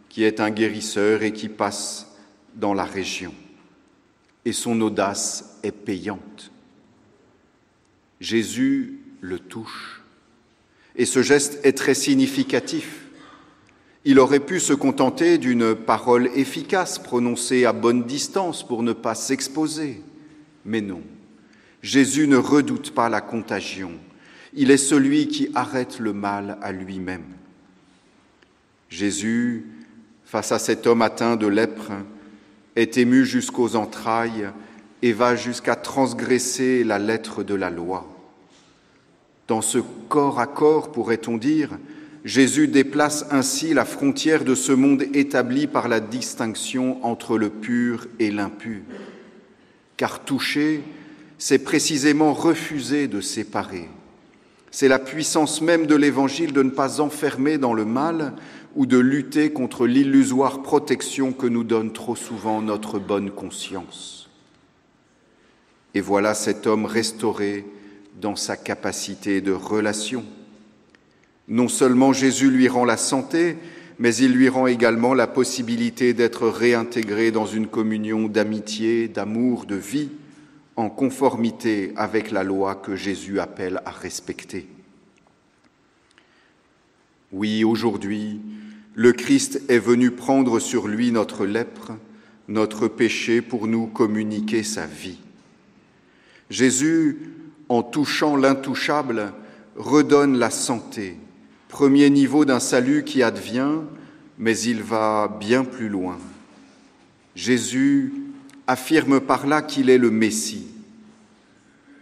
qui 0.09 0.23
est 0.23 0.39
un 0.39 0.51
guérisseur 0.51 1.25
et 1.25 1.33
qui 1.33 1.49
passe 1.49 2.15
dans 2.55 2.75
la 2.75 2.85
région. 2.85 3.35
Et 4.47 4.53
son 4.53 4.81
audace 4.81 5.59
est 5.63 5.73
payante. 5.73 6.53
Jésus 8.21 9.01
le 9.21 9.39
touche. 9.41 10.03
Et 10.95 11.05
ce 11.05 11.21
geste 11.21 11.59
est 11.65 11.77
très 11.77 11.95
significatif. 11.95 13.07
Il 14.05 14.21
aurait 14.21 14.41
pu 14.41 14.61
se 14.61 14.73
contenter 14.73 15.37
d'une 15.39 15.75
parole 15.75 16.31
efficace 16.37 17.01
prononcée 17.01 17.65
à 17.65 17.73
bonne 17.73 18.05
distance 18.05 18.65
pour 18.65 18.85
ne 18.85 18.93
pas 18.93 19.17
s'exposer. 19.17 20.01
Mais 20.65 20.81
non, 20.81 21.03
Jésus 21.83 22.29
ne 22.29 22.37
redoute 22.37 22.93
pas 22.93 23.09
la 23.09 23.21
contagion. 23.21 23.91
Il 24.55 24.71
est 24.71 24.77
celui 24.77 25.27
qui 25.27 25.51
arrête 25.57 25.99
le 25.99 26.13
mal 26.13 26.57
à 26.63 26.71
lui-même. 26.71 27.27
Jésus, 28.89 29.67
face 30.25 30.53
à 30.53 30.61
cet 30.61 30.87
homme 30.87 31.03
atteint 31.03 31.35
de 31.35 31.49
lèpre, 31.49 31.91
est 32.77 32.99
ému 32.99 33.25
jusqu'aux 33.25 33.75
entrailles 33.75 34.51
et 35.03 35.13
va 35.13 35.35
jusqu'à 35.35 35.75
transgresser 35.75 36.85
la 36.85 36.99
lettre 36.99 37.43
de 37.43 37.55
la 37.55 37.71
loi. 37.71 38.07
Dans 39.49 39.63
ce 39.63 39.79
corps 40.09 40.41
à 40.41 40.47
corps, 40.47 40.93
pourrait-on 40.93 41.37
dire, 41.37 41.71
Jésus 42.25 42.67
déplace 42.67 43.25
ainsi 43.31 43.73
la 43.73 43.85
frontière 43.85 44.45
de 44.45 44.55
ce 44.57 44.73
monde 44.73 45.05
établi 45.15 45.67
par 45.67 45.89
la 45.89 46.01
distinction 46.01 47.05
entre 47.05 47.39
le 47.39 47.51
pur 47.51 48.09
et 48.19 48.31
l'impur. 48.33 48.83
Car 49.97 50.25
toucher, 50.25 50.83
c'est 51.39 51.61
précisément 51.61 52.33
refuser 52.33 53.07
de 53.07 53.21
séparer. 53.21 53.89
C'est 54.73 54.89
la 54.89 54.99
puissance 54.99 55.63
même 55.63 55.87
de 55.87 55.95
l'Évangile 55.95 56.53
de 56.53 56.63
ne 56.63 56.71
pas 56.71 57.01
enfermer 57.01 57.59
dans 57.59 57.73
le 57.73 57.85
mal 57.85 58.35
ou 58.77 58.85
de 58.85 58.99
lutter 58.99 59.53
contre 59.53 59.87
l'illusoire 59.87 60.63
protection 60.63 61.33
que 61.33 61.47
nous 61.47 61.65
donne 61.65 61.93
trop 61.93 62.15
souvent 62.15 62.61
notre 62.61 62.99
bonne 62.99 63.31
conscience. 63.31 64.29
Et 65.95 66.03
voilà 66.03 66.35
cet 66.35 66.67
homme 66.67 66.85
restauré 66.85 67.65
dans 68.21 68.37
sa 68.37 68.57
capacité 68.57 69.41
de 69.41 69.53
relation. 69.53 70.25
Non 71.49 71.69
seulement 71.69 72.13
Jésus 72.13 72.51
lui 72.51 72.69
rend 72.69 72.85
la 72.85 72.99
santé, 72.99 73.57
mais 73.99 74.15
il 74.15 74.33
lui 74.33 74.51
rend 74.51 74.67
également 74.67 75.15
la 75.15 75.27
possibilité 75.27 76.13
d'être 76.13 76.47
réintégré 76.47 77.31
dans 77.31 77.47
une 77.47 77.69
communion 77.69 78.29
d'amitié, 78.29 79.09
d'amour, 79.09 79.65
de 79.65 79.77
vie, 79.77 80.11
en 80.77 80.91
conformité 80.91 81.95
avec 81.97 82.31
la 82.31 82.45
loi 82.45 82.75
que 82.75 82.95
Jésus 82.95 83.41
appelle 83.41 83.81
à 83.87 83.91
respecter. 83.91 84.69
Oui, 87.33 87.65
aujourd'hui, 87.65 88.41
le 88.97 89.13
Christ 89.13 89.61
est 89.69 89.79
venu 89.79 90.11
prendre 90.11 90.59
sur 90.59 90.89
lui 90.89 91.13
notre 91.13 91.45
lèpre, 91.45 91.93
notre 92.49 92.89
péché 92.89 93.43
pour 93.43 93.67
nous 93.67 93.87
communiquer 93.87 94.63
sa 94.63 94.87
vie. 94.87 95.19
Jésus 96.49 97.19
en 97.69 97.83
touchant 97.83 98.37
l'intouchable, 98.37 99.35
redonne 99.77 100.39
la 100.39 100.49
santé, 100.49 101.17
premier 101.69 102.09
niveau 102.09 102.47
d'un 102.47 102.61
salut 102.61 103.05
qui 103.05 103.23
advient, 103.23 103.81
mais 104.39 104.59
il 104.59 104.83
va 104.83 105.29
bien 105.41 105.65
plus 105.65 105.91
loin. 105.91 106.17
Jésus 107.35 108.15
affirme 108.67 109.21
par 109.21 109.47
là 109.47 109.61
qu'il 109.61 109.91
est 109.91 109.99
le 109.99 110.11
Messie. 110.11 110.69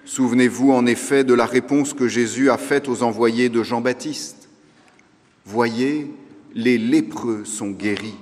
Souvenez-vous 0.05 0.71
en 0.71 0.87
effet 0.87 1.25
de 1.25 1.35
la 1.35 1.47
réponse 1.47 1.93
que 1.93 2.07
Jésus 2.07 2.51
a 2.51 2.59
faite 2.59 2.89
aux 2.89 3.03
envoyés 3.03 3.49
de 3.49 3.65
Jean-Baptiste. 3.65 4.49
Voyez, 5.45 6.13
les 6.55 6.79
lépreux 6.79 7.45
sont 7.45 7.71
guéris. 7.71 8.15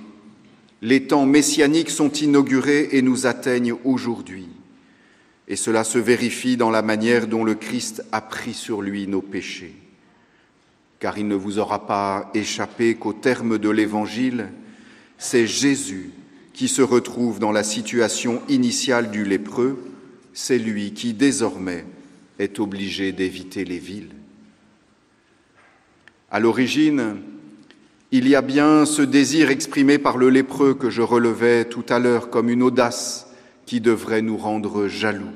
Les 0.81 1.07
temps 1.07 1.25
messianiques 1.25 1.91
sont 1.91 2.11
inaugurés 2.11 2.89
et 2.91 3.01
nous 3.01 3.25
atteignent 3.25 3.75
aujourd'hui. 3.85 4.49
Et 5.47 5.55
cela 5.55 5.83
se 5.83 5.97
vérifie 5.97 6.57
dans 6.57 6.71
la 6.71 6.81
manière 6.81 7.27
dont 7.27 7.43
le 7.43 7.55
Christ 7.55 8.03
a 8.11 8.21
pris 8.21 8.53
sur 8.53 8.81
lui 8.81 9.07
nos 9.07 9.21
péchés. 9.21 9.75
Car 10.99 11.17
il 11.17 11.27
ne 11.27 11.35
vous 11.35 11.59
aura 11.59 11.85
pas 11.85 12.31
échappé 12.33 12.95
qu'au 12.95 13.13
terme 13.13 13.57
de 13.57 13.69
l'Évangile, 13.69 14.49
c'est 15.17 15.47
Jésus 15.47 16.11
qui 16.53 16.67
se 16.67 16.81
retrouve 16.81 17.39
dans 17.39 17.51
la 17.51 17.63
situation 17.63 18.41
initiale 18.47 19.11
du 19.11 19.25
lépreux, 19.25 19.83
c'est 20.33 20.59
lui 20.59 20.93
qui 20.93 21.13
désormais 21.13 21.85
est 22.39 22.59
obligé 22.59 23.11
d'éviter 23.11 23.65
les 23.65 23.79
villes. 23.79 24.11
À 26.31 26.39
l'origine, 26.39 27.17
il 28.15 28.27
y 28.27 28.35
a 28.35 28.43
bien 28.43 28.85
ce 28.85 29.01
désir 29.01 29.49
exprimé 29.49 29.97
par 29.97 30.19
le 30.19 30.29
lépreux 30.29 30.75
que 30.75 30.91
je 30.91 31.01
relevais 31.01 31.65
tout 31.65 31.83
à 31.89 31.97
l'heure 31.97 32.29
comme 32.29 32.47
une 32.47 32.61
audace 32.61 33.25
qui 33.65 33.81
devrait 33.81 34.21
nous 34.21 34.37
rendre 34.37 34.87
jaloux. 34.87 35.33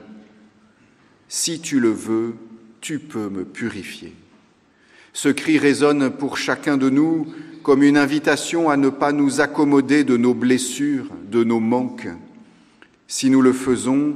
Si 1.28 1.60
tu 1.60 1.80
le 1.80 1.90
veux, 1.90 2.36
tu 2.80 3.00
peux 3.00 3.30
me 3.30 3.46
purifier. 3.46 4.14
Ce 5.12 5.30
cri 5.30 5.58
résonne 5.58 6.12
pour 6.12 6.38
chacun 6.38 6.78
de 6.78 6.92
nous 6.92 7.26
comme 7.64 7.82
une 7.82 7.98
invitation 7.98 8.70
à 8.70 8.78
ne 8.78 8.90
pas 8.90 9.12
nous 9.12 9.42
accommoder 9.42 10.04
de 10.04 10.16
nos 10.16 10.36
blessures, 10.36 11.08
de 11.32 11.44
nos 11.44 11.60
manques. 11.60 12.10
Si 13.08 13.32
nous 13.32 13.42
le 13.42 13.54
faisons, 13.54 14.16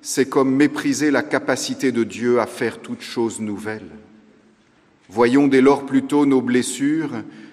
c'est 0.00 0.26
comme 0.26 0.56
mépriser 0.56 1.10
la 1.10 1.22
capacité 1.22 1.92
de 1.92 2.04
Dieu 2.04 2.40
à 2.40 2.46
faire 2.46 2.78
toutes 2.80 3.02
choses 3.02 3.40
nouvelles. 3.40 3.90
Voyons 5.10 5.48
dès 5.48 5.60
lors 5.60 5.84
plutôt 5.84 6.24
nos 6.24 6.40
blessures 6.40 7.10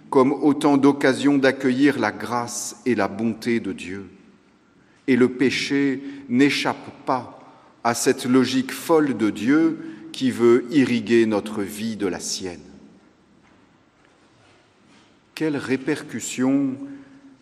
comme 0.09 0.31
autant 0.31 0.77
d'occasions 0.77 1.37
d'accueillir 1.37 1.99
la 1.99 2.11
grâce 2.11 2.81
et 2.85 2.95
la 2.95 3.07
bonté 3.07 3.59
de 3.59 3.73
Dieu 3.73 4.07
et 5.07 5.15
le 5.15 5.29
péché 5.29 6.01
n'échappe 6.29 7.05
pas 7.05 7.39
à 7.83 7.93
cette 7.93 8.25
logique 8.25 8.71
folle 8.71 9.15
de 9.15 9.29
Dieu 9.29 9.79
qui 10.11 10.31
veut 10.31 10.65
irriguer 10.71 11.25
notre 11.25 11.63
vie 11.63 11.95
de 11.95 12.07
la 12.07 12.19
sienne. 12.19 12.61
Quelles 15.33 15.57
répercussions 15.57 16.75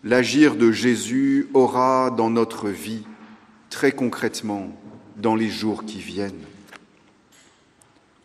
l'agir 0.04 0.56
de 0.56 0.72
Jésus 0.72 1.48
aura 1.54 2.12
dans 2.12 2.30
notre 2.30 2.70
vie, 2.70 3.04
très 3.70 3.92
concrètement, 3.92 4.76
dans 5.18 5.36
les 5.36 5.50
jours 5.50 5.86
qui 5.86 6.00
viennent? 6.00 6.34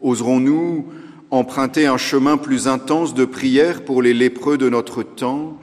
Oserons-nous 0.01 0.93
emprunter 1.31 1.87
un 1.87 1.97
chemin 1.97 2.37
plus 2.37 2.67
intense 2.67 3.15
de 3.15 3.25
prière 3.25 3.85
pour 3.85 4.03
les 4.03 4.15
lépreux 4.15 4.59
de 4.59 4.69
notre 4.69 5.03
temps, 5.03 5.59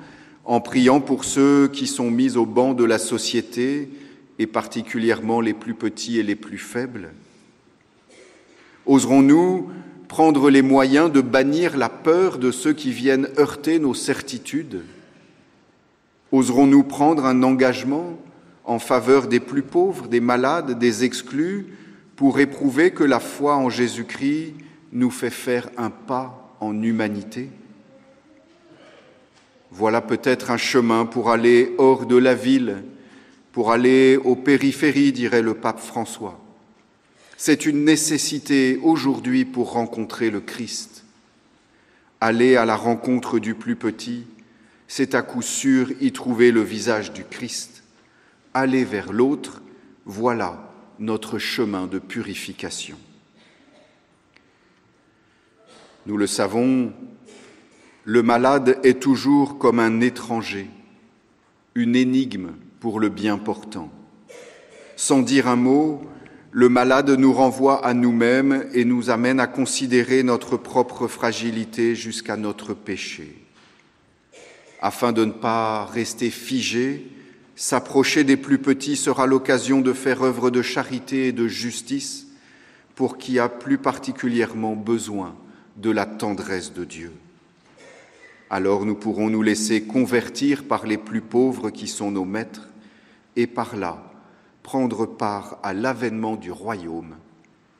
en 0.45 0.62
priant 0.62 1.01
pour 1.01 1.25
ceux 1.25 1.67
qui 1.67 1.88
sont 1.88 2.10
mis 2.10 2.38
au 2.38 2.45
banc 2.45 2.73
de 2.73 2.86
la 2.86 2.97
société, 2.97 3.89
et 4.39 4.47
particulièrement 4.47 5.41
les 5.41 5.53
plus 5.53 5.73
petits 5.73 6.19
et 6.19 6.23
les 6.23 6.36
plus 6.36 6.60
faibles. 6.60 7.12
Oserons-nous 8.86 9.69
prendre 10.08 10.49
les 10.49 10.62
moyens 10.62 11.12
de 11.12 11.19
bannir 11.19 11.75
la 11.75 11.89
peur 11.89 12.38
de 12.38 12.51
ceux 12.51 12.71
qui 12.71 12.91
viennent 12.91 13.30
heurter 13.38 13.80
nos 13.80 13.93
certitudes? 13.93 14.84
Oserons-nous 16.32 16.84
prendre 16.84 17.25
un 17.25 17.43
engagement 17.43 18.17
en 18.63 18.80
faveur 18.80 19.27
des 19.27 19.39
plus 19.39 19.63
pauvres, 19.63 20.08
des 20.08 20.21
malades, 20.21 20.80
des 20.80 21.03
exclus, 21.03 21.67
pour 22.15 22.39
éprouver 22.39 22.91
que 22.91 23.03
la 23.03 23.19
foi 23.19 23.56
en 23.56 23.69
Jésus-Christ 23.69 24.53
nous 24.91 25.12
fait 25.12 25.30
faire 25.30 25.69
un 25.78 25.89
pas 25.89 26.56
en 26.60 26.82
humanité 26.82 27.50
Voilà 29.71 30.02
peut-être 30.02 30.52
un 30.52 30.58
chemin 30.58 31.06
pour 31.06 31.30
aller 31.30 31.73
hors 31.78 32.06
de 32.06 32.15
la 32.15 32.36
ville, 32.36 32.84
pour 33.52 33.71
aller 33.71 34.17
aux 34.17 34.36
périphéries, 34.36 35.12
dirait 35.12 35.41
le 35.41 35.54
pape 35.54 35.80
François. 35.80 36.39
C'est 37.38 37.65
une 37.65 37.84
nécessité 37.84 38.80
aujourd'hui 38.82 39.45
pour 39.45 39.73
rencontrer 39.73 40.30
le 40.30 40.41
Christ. 40.41 41.06
Aller 42.19 42.56
à 42.56 42.65
la 42.65 42.76
rencontre 42.76 43.38
du 43.38 43.54
plus 43.54 43.76
petit, 43.76 44.26
c'est 44.88 45.13
à 45.13 45.21
coup 45.21 45.43
sûr 45.43 45.91
y 46.02 46.12
trouver 46.12 46.52
le 46.52 46.62
visage 46.62 47.13
du 47.13 47.23
Christ. 47.23 47.84
Aller 48.54 48.84
vers 48.84 49.13
l'autre, 49.13 49.62
voilà 50.06 50.73
notre 50.97 51.38
chemin 51.38 51.86
de 51.86 52.00
purification. 52.00 52.97
Nous 56.07 56.15
le 56.15 56.25
savons, 56.25 56.93
le 58.05 58.23
malade 58.23 58.79
est 58.85 59.01
toujours 59.01 59.57
comme 59.57 59.81
un 59.81 59.99
étranger, 59.99 60.69
une 61.75 61.97
énigme 61.97 62.51
pour 62.79 63.01
le 63.01 63.09
bien 63.09 63.37
portant. 63.37 63.91
Sans 64.95 65.21
dire 65.21 65.49
un 65.49 65.57
mot, 65.57 66.01
le 66.51 66.69
malade 66.69 67.09
nous 67.09 67.33
renvoie 67.33 67.85
à 67.85 67.93
nous-mêmes 67.93 68.69
et 68.73 68.85
nous 68.85 69.09
amène 69.09 69.41
à 69.41 69.47
considérer 69.47 70.23
notre 70.23 70.55
propre 70.55 71.09
fragilité 71.09 71.93
jusqu'à 71.93 72.37
notre 72.37 72.73
péché. 72.73 73.43
Afin 74.79 75.11
de 75.11 75.25
ne 75.25 75.33
pas 75.33 75.83
rester 75.87 76.29
figé, 76.29 77.11
s'approcher 77.57 78.23
des 78.23 78.37
plus 78.37 78.59
petits 78.59 78.95
sera 78.95 79.27
l'occasion 79.27 79.81
de 79.81 79.91
faire 79.91 80.23
œuvre 80.23 80.51
de 80.51 80.61
charité 80.61 81.27
et 81.27 81.31
de 81.33 81.49
justice 81.49 82.27
pour 82.95 83.17
qui 83.17 83.39
a 83.39 83.49
plus 83.49 83.77
particulièrement 83.77 84.77
besoin 84.77 85.35
de 85.77 85.91
la 85.91 86.05
tendresse 86.05 86.73
de 86.73 86.83
Dieu 86.83 87.13
alors 88.49 88.85
nous 88.85 88.95
pourrons 88.95 89.29
nous 89.29 89.41
laisser 89.41 89.83
convertir 89.83 90.63
par 90.63 90.85
les 90.85 90.97
plus 90.97 91.21
pauvres 91.21 91.69
qui 91.69 91.87
sont 91.87 92.11
nos 92.11 92.25
maîtres, 92.25 92.69
et 93.35 93.47
par 93.47 93.75
là 93.75 94.03
prendre 94.63 95.05
part 95.05 95.59
à 95.63 95.73
l'avènement 95.73 96.35
du 96.35 96.51
royaume. 96.51 97.15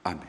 Amen. 0.06 0.22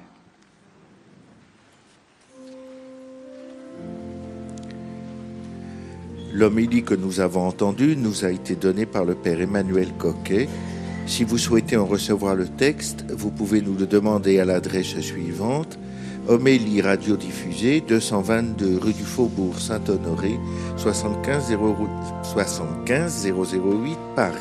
L'homélie 6.33 6.83
que 6.83 6.95
nous 6.95 7.21
avons 7.21 7.47
entendue 7.47 7.97
nous 7.97 8.25
a 8.25 8.31
été 8.31 8.57
donnée 8.57 8.87
par 8.87 9.05
le 9.05 9.15
Père 9.15 9.41
Emmanuel 9.41 9.93
Coquet. 9.99 10.49
Si 11.07 11.23
vous 11.23 11.39
souhaitez 11.39 11.77
en 11.77 11.87
recevoir 11.87 12.35
le 12.35 12.49
texte, 12.49 13.05
vous 13.11 13.31
pouvez 13.31 13.63
nous 13.63 13.75
le 13.75 13.87
demander 13.87 14.41
à 14.41 14.45
l'adresse 14.45 14.99
suivante 15.01 15.79
Homélie 16.29 16.83
radiodiffusée, 16.83 17.81
222 17.81 18.79
rue 18.79 18.93
du 18.93 19.05
Faubourg 19.05 19.59
Saint-Honoré, 19.59 20.39
75, 20.77 21.57
008 23.25 23.99
Paris. 24.15 24.37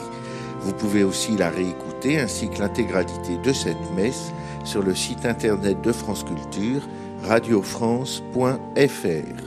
Vous 0.61 0.73
pouvez 0.73 1.05
aussi 1.05 1.37
la 1.37 1.49
réécouter 1.49 2.19
ainsi 2.19 2.49
que 2.49 2.59
l'intégralité 2.59 3.37
de 3.41 3.53
cette 3.53 3.77
messe 3.95 4.33
sur 4.65 4.83
le 4.83 4.93
site 4.93 5.25
internet 5.25 5.81
de 5.81 5.93
France 5.93 6.25
Culture, 6.25 6.81
radiofrance.fr. 7.23 9.46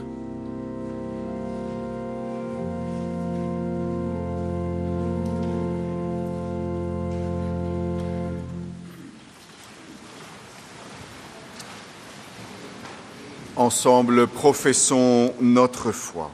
Ensemble, 13.61 14.25
professons 14.25 15.35
notre 15.39 15.91
foi. 15.91 16.31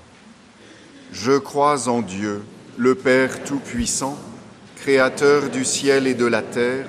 Je 1.11 1.37
crois 1.37 1.89
en 1.89 2.01
Dieu, 2.01 2.41
le 2.77 2.95
Père 2.95 3.43
Tout-Puissant, 3.43 4.17
Créateur 4.77 5.49
du 5.49 5.65
ciel 5.65 6.07
et 6.07 6.13
de 6.13 6.25
la 6.25 6.41
terre, 6.41 6.87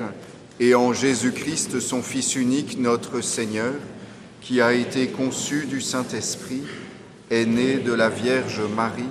et 0.60 0.76
en 0.76 0.92
Jésus-Christ, 0.92 1.80
son 1.80 2.02
Fils 2.02 2.36
unique, 2.36 2.78
notre 2.78 3.20
Seigneur, 3.20 3.74
qui 4.40 4.60
a 4.60 4.74
été 4.74 5.08
conçu 5.08 5.66
du 5.66 5.80
Saint-Esprit, 5.80 6.62
est 7.32 7.44
né 7.44 7.78
de 7.78 7.92
la 7.92 8.08
Vierge 8.08 8.60
Marie, 8.76 9.10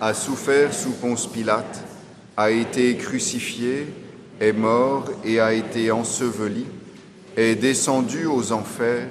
a 0.00 0.14
souffert 0.14 0.72
sous 0.72 0.92
Ponce 0.92 1.26
Pilate, 1.26 1.84
a 2.34 2.50
été 2.50 2.96
crucifié, 2.96 3.88
est 4.40 4.54
mort 4.54 5.04
et 5.22 5.38
a 5.38 5.52
été 5.52 5.90
enseveli, 5.90 6.64
est 7.36 7.56
descendu 7.56 8.24
aux 8.24 8.52
enfers, 8.52 9.10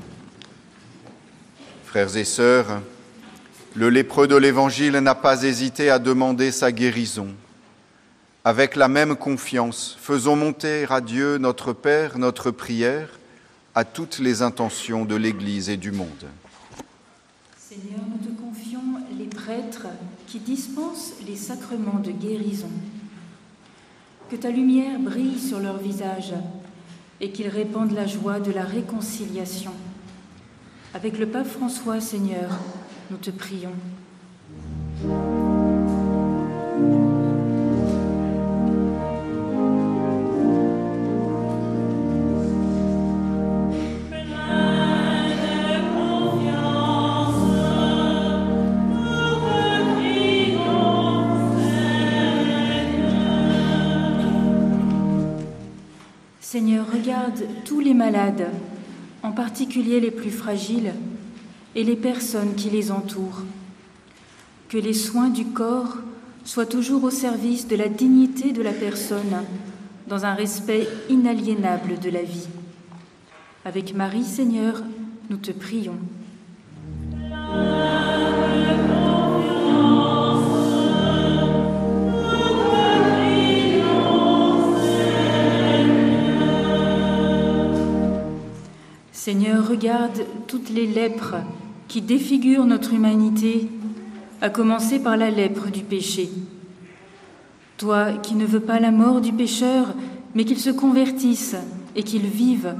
Frères 1.91 2.15
et 2.15 2.23
sœurs, 2.23 2.81
le 3.75 3.89
lépreux 3.89 4.25
de 4.25 4.37
l'Évangile 4.37 4.93
n'a 4.93 5.13
pas 5.13 5.43
hésité 5.43 5.89
à 5.89 5.99
demander 5.99 6.53
sa 6.53 6.71
guérison. 6.71 7.27
Avec 8.45 8.77
la 8.77 8.87
même 8.87 9.17
confiance, 9.17 9.97
faisons 9.99 10.37
monter 10.37 10.85
à 10.89 11.01
Dieu 11.01 11.37
notre 11.37 11.73
Père 11.73 12.17
notre 12.17 12.49
prière 12.49 13.09
à 13.75 13.83
toutes 13.83 14.19
les 14.19 14.41
intentions 14.41 15.03
de 15.03 15.15
l'Église 15.15 15.67
et 15.67 15.75
du 15.75 15.91
monde. 15.91 16.07
Seigneur, 17.57 17.99
nous 18.09 18.25
te 18.25 18.41
confions 18.41 18.79
les 19.19 19.25
prêtres 19.25 19.87
qui 20.27 20.39
dispensent 20.39 21.15
les 21.27 21.35
sacrements 21.35 21.99
de 21.99 22.11
guérison. 22.11 22.71
Que 24.29 24.37
ta 24.37 24.49
lumière 24.49 24.97
brille 24.97 25.37
sur 25.37 25.59
leur 25.59 25.77
visage 25.77 26.31
et 27.19 27.33
qu'ils 27.33 27.49
répandent 27.49 27.91
la 27.91 28.07
joie 28.07 28.39
de 28.39 28.53
la 28.53 28.63
réconciliation. 28.63 29.73
Avec 30.93 31.17
le 31.17 31.25
pape 31.25 31.47
François, 31.47 32.01
Seigneur, 32.01 32.49
nous 33.09 33.17
te 33.17 33.31
prions. 33.31 33.71
Seigneur, 56.41 56.85
regarde 56.91 57.45
tous 57.63 57.79
les 57.79 57.93
malades 57.93 58.49
en 59.31 59.33
particulier 59.33 60.01
les 60.01 60.11
plus 60.11 60.29
fragiles 60.29 60.93
et 61.73 61.85
les 61.85 61.95
personnes 61.95 62.53
qui 62.53 62.69
les 62.69 62.91
entourent. 62.91 63.43
Que 64.67 64.77
les 64.77 64.93
soins 64.93 65.29
du 65.29 65.45
corps 65.45 65.95
soient 66.43 66.65
toujours 66.65 67.05
au 67.05 67.11
service 67.11 67.65
de 67.65 67.77
la 67.77 67.87
dignité 67.87 68.51
de 68.51 68.61
la 68.61 68.73
personne, 68.73 69.45
dans 70.09 70.25
un 70.25 70.33
respect 70.33 70.85
inaliénable 71.09 71.97
de 71.97 72.09
la 72.09 72.23
vie. 72.23 72.49
Avec 73.63 73.95
Marie, 73.95 74.25
Seigneur, 74.25 74.83
nous 75.29 75.37
te 75.37 75.51
prions. 75.51 75.95
Seigneur, 89.23 89.67
regarde 89.67 90.25
toutes 90.47 90.71
les 90.71 90.87
lèpres 90.87 91.35
qui 91.87 92.01
défigurent 92.01 92.65
notre 92.65 92.91
humanité, 92.91 93.69
à 94.41 94.49
commencer 94.49 94.97
par 94.97 95.15
la 95.15 95.29
lèpre 95.29 95.67
du 95.67 95.83
péché. 95.83 96.31
Toi 97.77 98.13
qui 98.13 98.33
ne 98.33 98.47
veux 98.47 98.61
pas 98.61 98.79
la 98.79 98.89
mort 98.89 99.21
du 99.21 99.31
pécheur, 99.31 99.93
mais 100.33 100.43
qu'il 100.43 100.57
se 100.57 100.71
convertisse 100.71 101.55
et 101.95 102.01
qu'il 102.01 102.23
vive, 102.23 102.73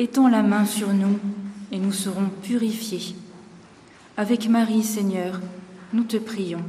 étends 0.00 0.26
la 0.26 0.42
main 0.42 0.64
sur 0.64 0.92
nous 0.92 1.20
et 1.70 1.78
nous 1.78 1.92
serons 1.92 2.28
purifiés. 2.42 3.14
Avec 4.16 4.48
Marie, 4.48 4.82
Seigneur, 4.82 5.38
nous 5.92 6.02
te 6.02 6.16
prions. 6.16 6.64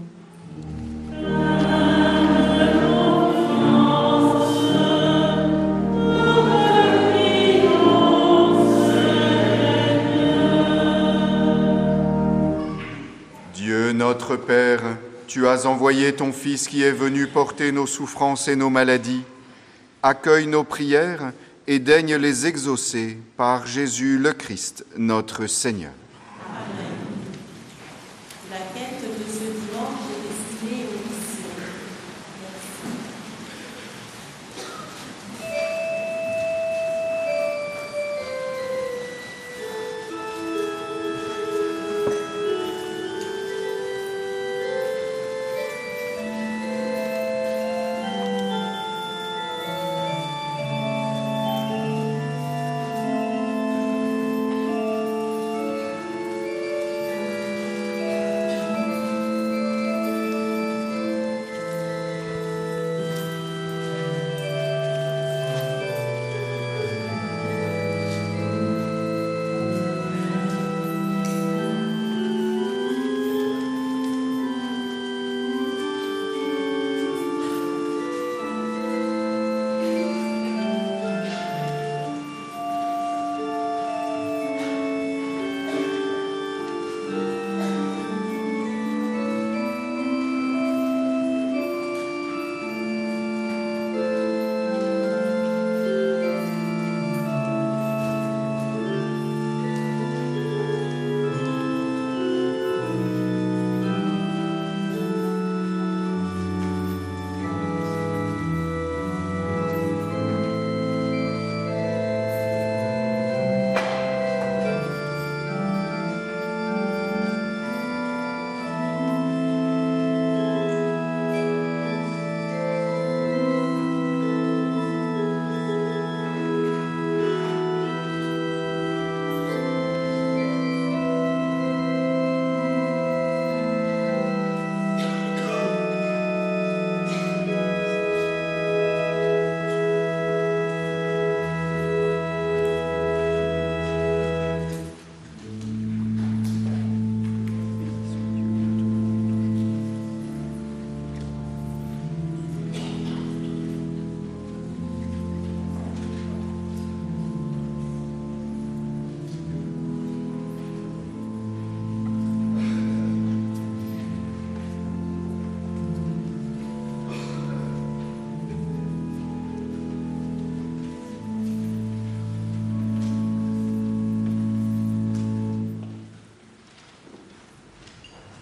Notre 14.04 14.36
Père, 14.36 14.82
tu 15.28 15.48
as 15.48 15.66
envoyé 15.66 16.12
ton 16.12 16.34
Fils 16.34 16.68
qui 16.68 16.84
est 16.84 16.92
venu 16.92 17.26
porter 17.26 17.72
nos 17.72 17.88
souffrances 17.88 18.50
et 18.50 18.58
nos 18.58 18.70
maladies. 18.70 19.24
Accueille 20.04 20.48
nos 20.48 20.66
prières 20.66 21.32
et 21.68 21.80
daigne 21.80 22.16
les 22.16 22.46
exaucer 22.46 23.18
par 23.38 23.66
Jésus 23.66 24.18
le 24.18 24.34
Christ, 24.34 24.86
notre 24.98 25.48
Seigneur. 25.48 25.94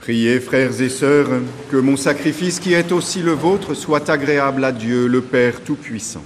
Priez, 0.01 0.39
frères 0.39 0.81
et 0.81 0.89
sœurs, 0.89 1.29
que 1.69 1.77
mon 1.77 1.95
sacrifice 1.95 2.59
qui 2.59 2.73
est 2.73 2.91
aussi 2.91 3.21
le 3.21 3.33
vôtre 3.33 3.75
soit 3.75 4.09
agréable 4.09 4.65
à 4.65 4.71
Dieu, 4.71 5.05
le 5.05 5.21
Père 5.21 5.61
Tout-Puissant. 5.61 6.23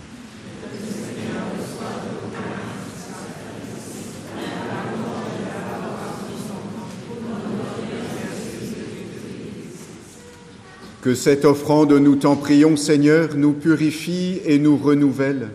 Que 11.01 11.13
cette 11.13 11.43
offrande, 11.43 11.91
nous 11.91 12.15
t'en 12.15 12.37
prions, 12.37 12.77
Seigneur, 12.77 13.35
nous 13.35 13.51
purifie 13.51 14.39
et 14.45 14.57
nous 14.57 14.77
renouvelle, 14.77 15.49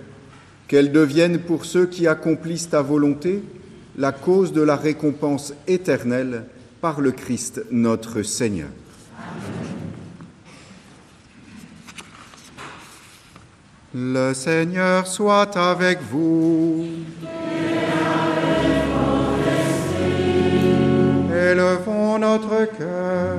qu'elle 0.69 0.93
devienne 0.93 1.39
pour 1.39 1.65
ceux 1.65 1.87
qui 1.87 2.07
accomplissent 2.07 2.69
ta 2.69 2.83
volonté 2.83 3.43
la 3.97 4.13
cause 4.13 4.53
de 4.53 4.61
la 4.61 4.77
récompense 4.77 5.55
éternelle 5.67 6.45
par 6.81 7.01
le 7.01 7.13
Christ 7.13 7.63
notre 7.71 8.23
Seigneur. 8.23 8.69
Le 13.93 14.33
Seigneur 14.35 15.07
soit 15.07 15.57
avec 15.57 15.99
vous. 16.01 16.87
Élevons 21.33 22.19
notre 22.19 22.67
cœur. 22.79 23.37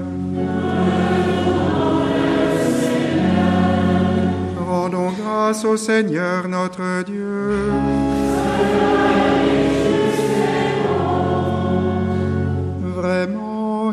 Rendons 4.67 5.11
grâce 5.11 5.63
au 5.63 5.77
Seigneur 5.77 6.47
notre 6.49 7.03
Dieu. 7.03 7.90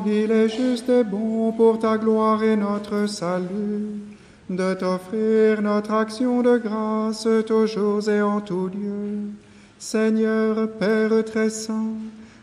Il 0.09 0.31
est 0.31 0.49
juste 0.49 0.89
et 0.89 1.05
bon 1.05 1.53
pour 1.53 1.79
ta 1.79 1.99
gloire 1.99 2.43
et 2.43 2.57
notre 2.57 3.07
salut 3.07 4.01
de 4.49 4.75
t'offrir 4.75 5.61
notre 5.61 5.93
action 5.93 6.43
de 6.43 6.57
grâce 6.57 7.29
toujours 7.47 8.09
et 8.09 8.23
en 8.23 8.41
tout 8.41 8.69
lieu. 8.69 9.29
Seigneur 9.79 10.71
Père 10.79 11.25
très 11.25 11.51
saint, 11.51 11.93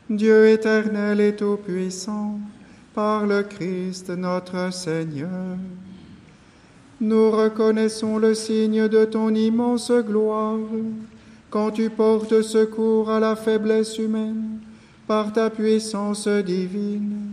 Dieu 0.09 0.49
éternel 0.49 1.19
et 1.19 1.35
tout-puissant, 1.35 2.39
par 2.93 3.25
le 3.25 3.41
Christ 3.43 4.09
notre 4.09 4.71
Seigneur. 4.71 5.57
Nous 7.01 7.31
reconnaissons 7.31 8.19
le 8.19 8.33
signe 8.33 8.87
de 8.87 9.03
ton 9.05 9.33
immense 9.33 9.91
gloire 9.91 10.59
quand 11.49 11.71
tu 11.71 11.89
portes 11.89 12.41
secours 12.41 13.09
à 13.09 13.19
la 13.19 13.35
faiblesse 13.35 13.97
humaine 13.97 14.59
par 15.07 15.33
ta 15.33 15.49
puissance 15.49 16.27
divine, 16.27 17.24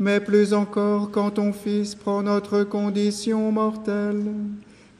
mais 0.00 0.18
plus 0.18 0.54
encore 0.54 1.10
quand 1.10 1.32
ton 1.32 1.52
Fils 1.52 1.94
prend 1.94 2.22
notre 2.22 2.64
condition 2.64 3.52
mortelle 3.52 4.24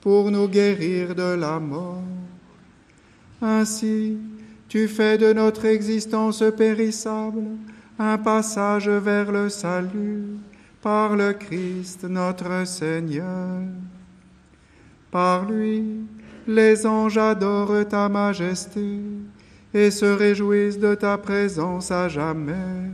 pour 0.03 0.31
nous 0.31 0.47
guérir 0.47 1.15
de 1.15 1.35
la 1.35 1.59
mort. 1.59 2.05
Ainsi, 3.41 4.19
Tu 4.69 4.87
fais 4.87 5.19
de 5.19 5.33
notre 5.33 5.65
existence 5.65 6.45
périssable 6.57 7.43
un 7.99 8.17
passage 8.19 8.89
vers 8.89 9.33
le 9.33 9.49
salut 9.49 10.39
par 10.81 11.17
le 11.17 11.33
Christ 11.33 12.05
notre 12.05 12.65
Seigneur. 12.65 13.63
Par 15.11 15.51
lui, 15.51 16.07
les 16.47 16.87
anges 16.87 17.19
adorent 17.19 17.85
ta 17.89 18.09
majesté 18.09 19.01
et 19.75 19.91
se 19.91 20.07
réjouissent 20.07 20.79
de 20.79 20.95
ta 20.95 21.19
présence 21.19 21.91
à 21.91 22.09
jamais. 22.09 22.93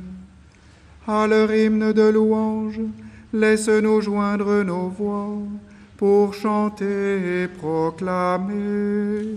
À 1.09 1.29
leur 1.29 1.53
hymne 1.53 1.93
de 1.93 2.11
louange, 2.11 2.81
laisse-nous 3.33 4.01
joindre 4.01 4.65
nos 4.65 4.89
voix 4.89 5.29
pour 5.97 6.35
chanter 6.35 7.45
et 7.45 7.49
proclamer. 7.49 9.37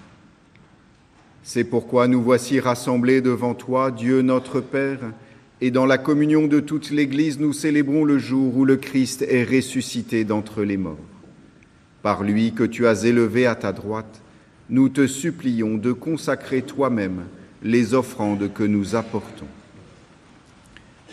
C'est 1.43 1.63
pourquoi 1.63 2.07
nous 2.07 2.21
voici 2.21 2.59
rassemblés 2.59 3.21
devant 3.21 3.53
toi, 3.53 3.91
Dieu 3.91 4.21
notre 4.21 4.61
Père, 4.61 4.99
et 5.59 5.71
dans 5.71 5.85
la 5.85 5.97
communion 5.97 6.47
de 6.47 6.59
toute 6.59 6.91
l'Église, 6.91 7.39
nous 7.39 7.53
célébrons 7.53 8.03
le 8.03 8.17
jour 8.17 8.57
où 8.57 8.65
le 8.65 8.77
Christ 8.77 9.23
est 9.23 9.43
ressuscité 9.43 10.23
d'entre 10.23 10.63
les 10.63 10.77
morts. 10.77 10.97
Par 12.01 12.23
lui 12.23 12.53
que 12.53 12.63
tu 12.63 12.87
as 12.87 13.03
élevé 13.03 13.45
à 13.45 13.55
ta 13.55 13.71
droite, 13.71 14.21
nous 14.69 14.89
te 14.89 15.05
supplions 15.05 15.75
de 15.77 15.91
consacrer 15.91 16.61
toi-même 16.61 17.25
les 17.63 17.93
offrandes 17.93 18.51
que 18.53 18.63
nous 18.63 18.95
apportons. 18.95 19.47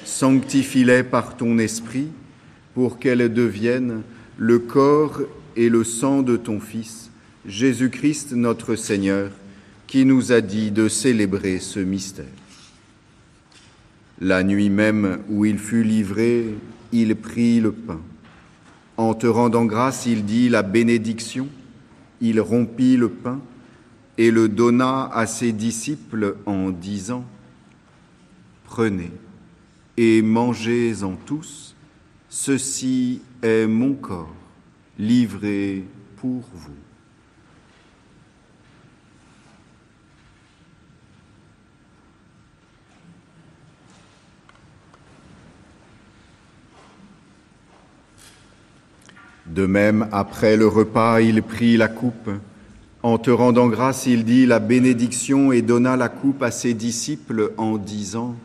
Sanctifie-les 0.04 1.02
par 1.02 1.36
ton 1.36 1.58
esprit 1.58 2.08
pour 2.74 2.98
qu'elles 2.98 3.32
deviennent 3.32 4.02
le 4.38 4.58
corps 4.58 5.20
et 5.56 5.68
le 5.68 5.84
sang 5.84 6.22
de 6.22 6.36
ton 6.36 6.60
Fils, 6.60 7.10
Jésus-Christ 7.46 8.32
notre 8.32 8.76
Seigneur, 8.76 9.30
qui 9.88 10.04
nous 10.04 10.32
a 10.32 10.40
dit 10.40 10.70
de 10.70 10.86
célébrer 10.86 11.58
ce 11.58 11.80
mystère. 11.80 12.26
La 14.20 14.44
nuit 14.44 14.70
même 14.70 15.20
où 15.28 15.46
il 15.46 15.58
fut 15.58 15.82
livré, 15.82 16.54
il 16.92 17.16
prit 17.16 17.60
le 17.60 17.72
pain. 17.72 18.00
En 18.98 19.14
te 19.14 19.26
rendant 19.26 19.64
grâce, 19.64 20.06
il 20.06 20.24
dit 20.24 20.48
la 20.50 20.62
bénédiction, 20.62 21.48
il 22.20 22.40
rompit 22.40 22.96
le 22.96 23.08
pain 23.08 23.40
et 24.18 24.30
le 24.30 24.48
donna 24.48 25.10
à 25.12 25.26
ses 25.26 25.52
disciples 25.52 26.36
en 26.46 26.70
disant, 26.70 27.24
Prenez 28.64 29.10
et 29.96 30.20
mangez-en 30.20 31.16
tous, 31.16 31.74
ceci 32.28 33.22
est 33.42 33.66
mon 33.66 33.94
corps 33.94 34.34
livré 34.98 35.84
pour 36.16 36.42
vous. 36.52 36.87
De 49.54 49.66
même, 49.66 50.08
après 50.12 50.56
le 50.56 50.66
repas, 50.66 51.20
il 51.20 51.42
prit 51.42 51.76
la 51.76 51.88
coupe. 51.88 52.30
En 53.02 53.16
te 53.18 53.30
rendant 53.30 53.68
grâce, 53.68 54.06
il 54.06 54.24
dit 54.24 54.44
la 54.44 54.58
bénédiction 54.58 55.52
et 55.52 55.62
donna 55.62 55.96
la 55.96 56.08
coupe 56.08 56.42
à 56.42 56.50
ses 56.50 56.74
disciples 56.74 57.52
en 57.56 57.78
disant, 57.78 58.36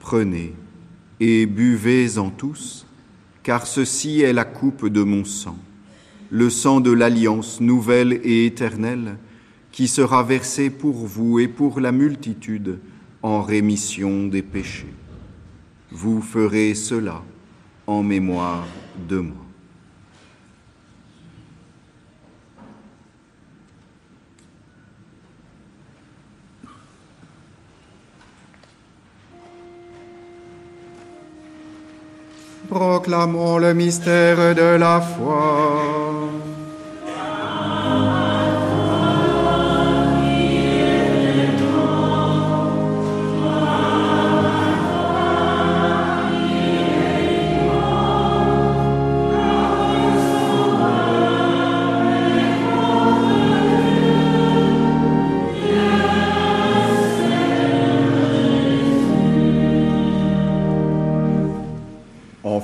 Prenez 0.00 0.54
et 1.18 1.46
buvez-en 1.46 2.30
tous, 2.30 2.86
car 3.42 3.66
ceci 3.66 4.20
est 4.20 4.32
la 4.32 4.44
coupe 4.44 4.86
de 4.86 5.02
mon 5.02 5.24
sang, 5.24 5.58
le 6.30 6.50
sang 6.50 6.80
de 6.80 6.92
l'alliance 6.92 7.60
nouvelle 7.60 8.20
et 8.24 8.46
éternelle, 8.46 9.16
qui 9.72 9.88
sera 9.88 10.22
versé 10.22 10.70
pour 10.70 10.94
vous 10.94 11.38
et 11.38 11.48
pour 11.48 11.80
la 11.80 11.92
multitude 11.92 12.78
en 13.22 13.42
rémission 13.42 14.26
des 14.26 14.42
péchés. 14.42 14.94
Vous 15.90 16.22
ferez 16.22 16.74
cela 16.74 17.22
en 17.86 18.02
mémoire 18.02 18.66
de 19.08 19.18
moi. 19.18 19.45
Proclamons 32.76 33.56
le 33.56 33.72
mystère 33.72 34.54
de 34.54 34.76
la 34.76 35.00
foi. 35.00 35.96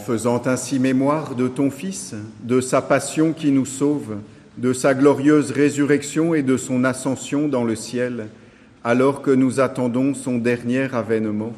Faisant 0.03 0.43
ainsi 0.47 0.79
mémoire 0.79 1.35
de 1.35 1.49
ton 1.49 1.71
Fils, 1.71 2.15
de 2.43 2.61
sa 2.61 2.83
passion 2.83 3.33
qui 3.33 3.51
nous 3.53 3.67
sauve, 3.67 4.17
de 4.59 4.73
sa 4.73 4.95
glorieuse 4.95 5.51
résurrection 5.51 6.35
et 6.35 6.43
de 6.43 6.57
son 6.57 6.85
ascension 6.85 7.49
dans 7.49 7.65
le 7.65 7.77
ciel, 7.77 8.29
alors 8.85 9.23
que 9.23 9.31
nous 9.31 9.61
attendons 9.61 10.13
son 10.15 10.39
dernier 10.39 10.95
avènement, 10.95 11.53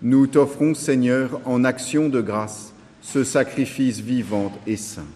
nous 0.00 0.26
t'offrons, 0.26 0.74
Seigneur, 0.74 1.40
en 1.44 1.62
action 1.62 2.08
de 2.08 2.20
grâce, 2.20 2.72
ce 3.02 3.22
sacrifice 3.22 4.00
vivant 4.00 4.52
et 4.66 4.76
saint. 4.76 5.06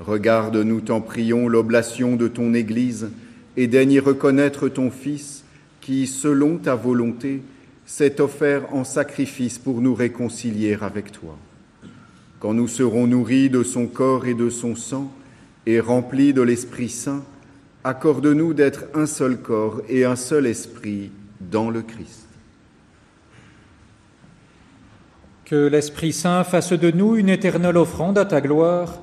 Regarde, 0.00 0.56
nous 0.56 0.80
t'en 0.80 1.00
prions, 1.00 1.46
l'oblation 1.48 2.16
de 2.16 2.26
ton 2.26 2.54
Église, 2.54 3.10
et 3.56 3.68
daigne 3.68 4.00
reconnaître 4.00 4.68
ton 4.68 4.90
Fils, 4.90 5.44
qui, 5.80 6.06
selon 6.06 6.56
ta 6.56 6.74
volonté, 6.74 7.42
s'est 7.86 8.20
offert 8.20 8.74
en 8.74 8.82
sacrifice 8.82 9.58
pour 9.58 9.80
nous 9.80 9.94
réconcilier 9.94 10.76
avec 10.80 11.12
toi. 11.12 11.36
Quand 12.44 12.52
nous 12.52 12.68
serons 12.68 13.06
nourris 13.06 13.48
de 13.48 13.62
son 13.62 13.86
corps 13.86 14.26
et 14.26 14.34
de 14.34 14.50
son 14.50 14.76
sang, 14.76 15.10
et 15.64 15.80
remplis 15.80 16.34
de 16.34 16.42
l'Esprit 16.42 16.90
Saint, 16.90 17.22
accorde-nous 17.84 18.52
d'être 18.52 18.84
un 18.92 19.06
seul 19.06 19.38
corps 19.38 19.80
et 19.88 20.04
un 20.04 20.14
seul 20.14 20.46
esprit 20.46 21.10
dans 21.40 21.70
le 21.70 21.80
Christ. 21.80 22.28
Que 25.46 25.68
l'Esprit 25.68 26.12
Saint 26.12 26.44
fasse 26.44 26.74
de 26.74 26.90
nous 26.90 27.16
une 27.16 27.30
éternelle 27.30 27.78
offrande 27.78 28.18
à 28.18 28.26
ta 28.26 28.42
gloire, 28.42 28.98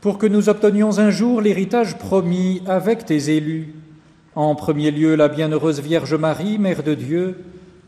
pour 0.00 0.18
que 0.18 0.26
nous 0.26 0.48
obtenions 0.48 0.98
un 0.98 1.10
jour 1.10 1.40
l'héritage 1.40 1.96
promis 1.96 2.60
avec 2.66 3.06
tes 3.06 3.36
élus. 3.36 3.72
En 4.34 4.56
premier 4.56 4.90
lieu, 4.90 5.14
la 5.14 5.28
bienheureuse 5.28 5.78
Vierge 5.78 6.14
Marie, 6.14 6.58
Mère 6.58 6.82
de 6.82 6.94
Dieu, 6.94 7.38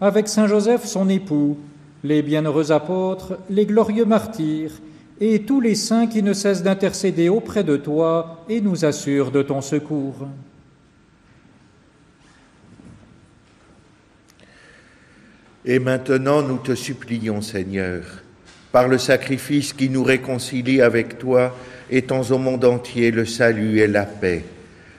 avec 0.01 0.29
Saint 0.29 0.47
Joseph, 0.47 0.85
son 0.85 1.09
époux, 1.09 1.59
les 2.05 2.23
bienheureux 2.23 2.71
apôtres, 2.71 3.37
les 3.51 3.67
glorieux 3.67 4.05
martyrs, 4.05 4.71
et 5.21 5.43
tous 5.43 5.61
les 5.61 5.75
saints 5.75 6.07
qui 6.07 6.23
ne 6.23 6.33
cessent 6.33 6.63
d'intercéder 6.63 7.29
auprès 7.29 7.65
de 7.65 7.77
toi 7.77 8.45
et 8.49 8.61
nous 8.61 8.85
assurent 8.85 9.31
de 9.31 9.43
ton 9.43 9.61
secours. 9.61 10.29
Et 15.65 15.79
maintenant, 15.79 16.43
nous 16.43 16.59
te 16.59 16.75
supplions, 16.75 17.41
Seigneur, 17.41 18.03
par 18.73 18.89
le 18.89 18.99
sacrifice 18.99 19.73
qui 19.73 19.89
nous 19.89 20.03
réconcilie 20.03 20.81
avec 20.81 21.19
toi, 21.19 21.57
étends 21.91 22.31
au 22.31 22.39
monde 22.39 22.65
entier 22.65 23.13
le 23.13 23.25
salut 23.25 23.79
et 23.79 23.87
la 23.87 24.05
paix. 24.05 24.45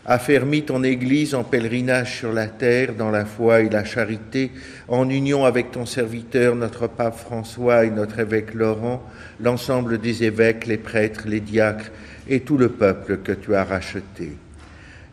Affermis 0.05 0.63
ton 0.63 0.83
Église 0.83 1.33
en 1.33 1.45
pèlerinage 1.45 2.17
sur 2.19 2.33
la 2.33 2.47
terre, 2.47 2.93
dans 2.93 3.09
la 3.09 3.23
foi 3.23 3.61
et 3.61 3.69
la 3.69 3.85
charité, 3.85 4.51
en 4.89 5.09
union 5.09 5.45
avec 5.45 5.71
ton 5.71 5.85
serviteur, 5.85 6.55
notre 6.55 6.87
pape 6.87 7.17
François 7.17 7.85
et 7.85 7.89
notre 7.89 8.19
évêque 8.19 8.53
Laurent, 8.53 9.01
l'ensemble 9.39 9.99
des 9.99 10.25
évêques, 10.25 10.65
les 10.65 10.77
prêtres, 10.77 11.23
les 11.25 11.39
diacres 11.39 11.91
et 12.27 12.41
tout 12.41 12.57
le 12.57 12.69
peuple 12.69 13.19
que 13.23 13.31
tu 13.31 13.55
as 13.55 13.63
racheté. 13.63 14.37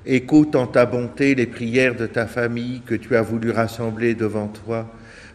Écoute 0.06 0.56
en 0.56 0.66
ta 0.66 0.86
bonté 0.86 1.36
les 1.36 1.46
prières 1.46 1.94
de 1.94 2.06
ta 2.06 2.26
famille 2.26 2.80
que 2.84 2.96
tu 2.96 3.14
as 3.14 3.22
voulu 3.22 3.52
rassembler 3.52 4.16
devant 4.16 4.48
toi 4.48 4.90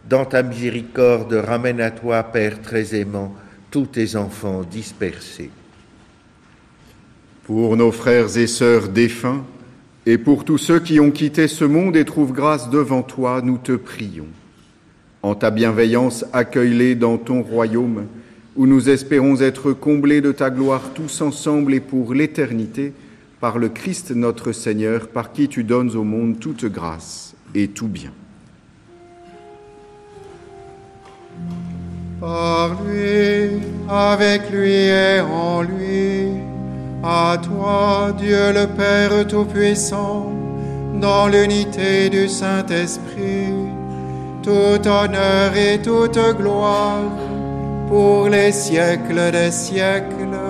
dans 0.08 0.24
ta 0.24 0.42
miséricorde, 0.42 1.32
ramène 1.32 1.80
à 1.80 1.90
toi, 1.90 2.22
Père 2.22 2.60
très 2.62 2.94
aimant, 2.94 3.34
tous 3.70 3.86
tes 3.86 4.14
enfants 4.14 4.62
dispersés. 4.62 5.50
Pour 7.46 7.76
nos 7.76 7.92
frères 7.92 8.36
et 8.36 8.48
sœurs 8.48 8.88
défunts, 8.88 9.44
et 10.04 10.18
pour 10.18 10.44
tous 10.44 10.58
ceux 10.58 10.80
qui 10.80 10.98
ont 10.98 11.12
quitté 11.12 11.46
ce 11.46 11.64
monde 11.64 11.96
et 11.96 12.04
trouvent 12.04 12.32
grâce 12.32 12.70
devant 12.70 13.02
toi, 13.02 13.40
nous 13.40 13.56
te 13.56 13.70
prions. 13.70 14.26
En 15.22 15.36
ta 15.36 15.52
bienveillance, 15.52 16.24
accueille-les 16.32 16.96
dans 16.96 17.18
ton 17.18 17.42
royaume, 17.42 18.06
où 18.56 18.66
nous 18.66 18.90
espérons 18.90 19.40
être 19.40 19.72
comblés 19.72 20.20
de 20.20 20.32
ta 20.32 20.50
gloire 20.50 20.90
tous 20.92 21.20
ensemble 21.20 21.72
et 21.72 21.78
pour 21.78 22.14
l'éternité, 22.14 22.92
par 23.38 23.58
le 23.58 23.68
Christ 23.68 24.10
notre 24.10 24.50
Seigneur, 24.50 25.06
par 25.06 25.32
qui 25.32 25.46
tu 25.46 25.62
donnes 25.62 25.94
au 25.94 26.02
monde 26.02 26.40
toute 26.40 26.64
grâce 26.64 27.36
et 27.54 27.68
tout 27.68 27.86
bien. 27.86 28.10
Par 32.18 32.82
lui, 32.82 33.60
avec 33.88 34.50
lui 34.50 34.72
et 34.72 35.20
en 35.20 35.62
lui, 35.62 36.55
à 37.06 37.38
toi, 37.38 38.12
Dieu 38.18 38.52
le 38.52 38.66
Père 38.66 39.26
Tout-Puissant, 39.28 40.32
dans 41.00 41.28
l'unité 41.28 42.10
du 42.10 42.28
Saint-Esprit, 42.28 43.54
tout 44.42 44.88
honneur 44.88 45.56
et 45.56 45.80
toute 45.80 46.18
gloire 46.36 47.04
pour 47.88 48.28
les 48.28 48.50
siècles 48.50 49.30
des 49.30 49.52
siècles. 49.52 50.45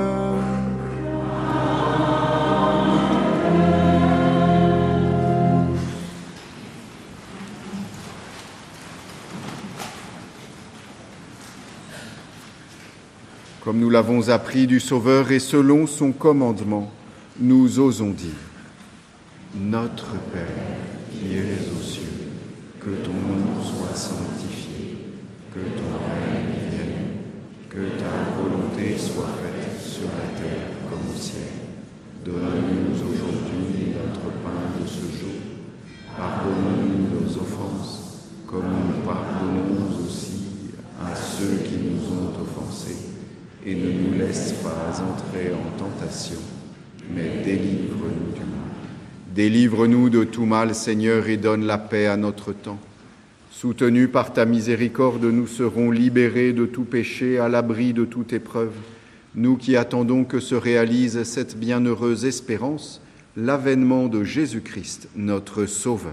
Comme 13.67 13.81
nous 13.81 13.91
l'avons 13.91 14.29
appris 14.29 14.69
du 14.69 14.79
Sauveur 14.79 15.33
et 15.33 15.41
selon 15.41 15.89
son 15.89 16.13
commandement, 16.13 16.93
nous 17.41 17.81
osons 17.81 18.11
dire, 18.11 18.31
Notre 19.57 20.13
Père 20.33 20.47
qui 21.11 21.35
es 21.35 21.59
aux 21.77 21.83
cieux, 21.83 22.03
que 22.79 22.91
ton 23.05 23.11
nom 23.11 23.61
soit 23.65 23.97
sanctifié, 23.97 24.99
que 25.53 25.59
ton 25.59 25.99
règne 25.99 26.71
vienne, 26.71 27.09
que 27.69 27.99
ta 27.99 28.41
volonté 28.41 28.97
soit 28.97 29.35
faite 29.43 29.83
sur 29.85 30.11
la 30.17 30.41
terre 30.41 30.69
comme 30.89 31.13
au 31.13 31.19
ciel. 31.19 31.57
Laisse 44.27 44.53
pas 44.55 45.03
entrer 45.03 45.53
en 45.53 45.79
tentation, 45.79 46.39
mais 47.15 47.45
délivre-nous 47.45 48.33
du 48.35 48.41
mal. 48.41 48.71
Délivre-nous 49.35 50.11
de 50.11 50.25
tout 50.25 50.47
mal, 50.47 50.75
Seigneur, 50.75 51.29
et 51.29 51.37
donne 51.37 51.65
la 51.65 51.79
paix 51.79 52.07
à 52.07 52.17
notre 52.17 52.53
temps. 52.53 52.81
Soutenus 53.53 54.11
par 54.13 54.33
ta 54.33 54.45
miséricorde, 54.45 55.25
nous 55.25 55.47
serons 55.47 55.91
libérés 55.91 56.53
de 56.53 56.67
tout 56.67 56.85
péché, 56.85 57.39
à 57.39 57.49
l'abri 57.49 57.93
de 57.93 58.05
toute 58.05 58.33
épreuve. 58.33 58.75
Nous 59.35 59.57
qui 59.57 59.77
attendons 59.77 60.25
que 60.25 60.41
se 60.41 60.55
réalise 60.55 61.23
cette 61.23 61.57
bienheureuse 61.57 62.25
espérance, 62.25 63.01
l'avènement 63.37 64.09
de 64.09 64.25
Jésus-Christ, 64.25 65.09
notre 65.15 65.67
Sauveur. 65.67 66.13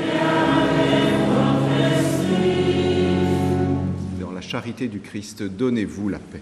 Charité 4.51 4.89
du 4.89 4.99
Christ, 4.99 5.43
donnez-vous 5.43 6.09
la 6.09 6.19
paix. 6.19 6.41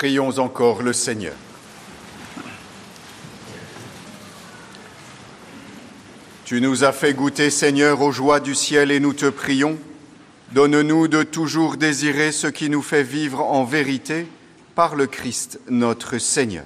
Prions 0.00 0.38
encore 0.38 0.80
le 0.80 0.94
Seigneur. 0.94 1.34
Tu 6.46 6.62
nous 6.62 6.84
as 6.84 6.92
fait 6.92 7.12
goûter, 7.12 7.50
Seigneur, 7.50 8.00
aux 8.00 8.10
joies 8.10 8.40
du 8.40 8.54
ciel 8.54 8.92
et 8.92 8.98
nous 8.98 9.12
te 9.12 9.26
prions. 9.26 9.76
Donne-nous 10.52 11.06
de 11.06 11.22
toujours 11.22 11.76
désirer 11.76 12.32
ce 12.32 12.46
qui 12.46 12.70
nous 12.70 12.80
fait 12.80 13.02
vivre 13.02 13.40
en 13.40 13.64
vérité 13.64 14.26
par 14.74 14.94
le 14.94 15.06
Christ 15.06 15.60
notre 15.68 16.16
Seigneur. 16.16 16.64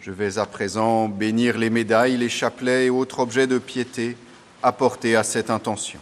Je 0.00 0.10
vais 0.10 0.38
à 0.38 0.46
présent 0.46 1.06
bénir 1.06 1.58
les 1.58 1.68
médailles, 1.68 2.16
les 2.16 2.30
chapelets 2.30 2.86
et 2.86 2.90
autres 2.90 3.18
objets 3.18 3.46
de 3.46 3.58
piété 3.58 4.16
apportés 4.62 5.16
à 5.16 5.22
cette 5.22 5.50
intention. 5.50 6.00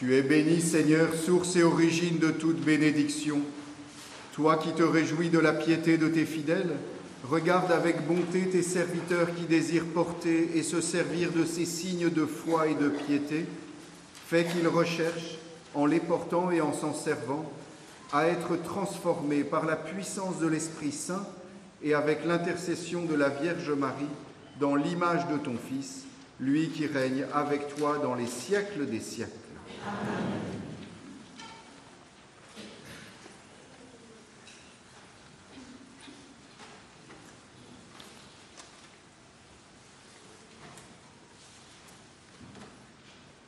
Tu 0.00 0.16
es 0.16 0.22
béni, 0.22 0.62
Seigneur, 0.62 1.14
source 1.14 1.56
et 1.56 1.62
origine 1.62 2.16
de 2.16 2.30
toute 2.30 2.64
bénédiction. 2.64 3.42
Toi 4.32 4.56
qui 4.56 4.72
te 4.72 4.82
réjouis 4.82 5.28
de 5.28 5.38
la 5.38 5.52
piété 5.52 5.98
de 5.98 6.08
tes 6.08 6.24
fidèles, 6.24 6.72
regarde 7.22 7.70
avec 7.70 8.06
bonté 8.06 8.48
tes 8.48 8.62
serviteurs 8.62 9.28
qui 9.34 9.44
désirent 9.44 9.84
porter 9.84 10.52
et 10.54 10.62
se 10.62 10.80
servir 10.80 11.32
de 11.32 11.44
ces 11.44 11.66
signes 11.66 12.08
de 12.08 12.24
foi 12.24 12.68
et 12.68 12.74
de 12.76 12.88
piété. 12.88 13.44
Fais 14.26 14.46
qu'ils 14.46 14.68
recherchent, 14.68 15.36
en 15.74 15.84
les 15.84 16.00
portant 16.00 16.50
et 16.50 16.62
en 16.62 16.72
s'en 16.72 16.94
servant, 16.94 17.52
à 18.10 18.26
être 18.26 18.56
transformés 18.62 19.44
par 19.44 19.66
la 19.66 19.76
puissance 19.76 20.38
de 20.38 20.46
l'Esprit 20.46 20.92
Saint 20.92 21.26
et 21.82 21.92
avec 21.92 22.24
l'intercession 22.24 23.04
de 23.04 23.14
la 23.14 23.28
Vierge 23.28 23.72
Marie 23.72 24.06
dans 24.60 24.76
l'image 24.76 25.28
de 25.28 25.36
ton 25.36 25.56
Fils, 25.68 26.04
lui 26.40 26.70
qui 26.70 26.86
règne 26.86 27.26
avec 27.34 27.76
toi 27.76 27.98
dans 28.02 28.14
les 28.14 28.26
siècles 28.26 28.86
des 28.86 29.00
siècles. 29.00 29.39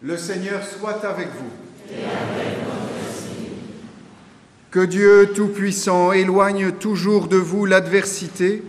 Le 0.05 0.17
Seigneur 0.17 0.63
soit 0.67 1.05
avec 1.05 1.29
vous. 1.29 1.97
Que 4.73 4.85
Dieu 4.85 5.31
Tout-Puissant 5.33 6.13
éloigne 6.13 6.73
toujours 6.73 7.29
de 7.29 7.37
vous 7.37 7.67
l'adversité 7.67 8.65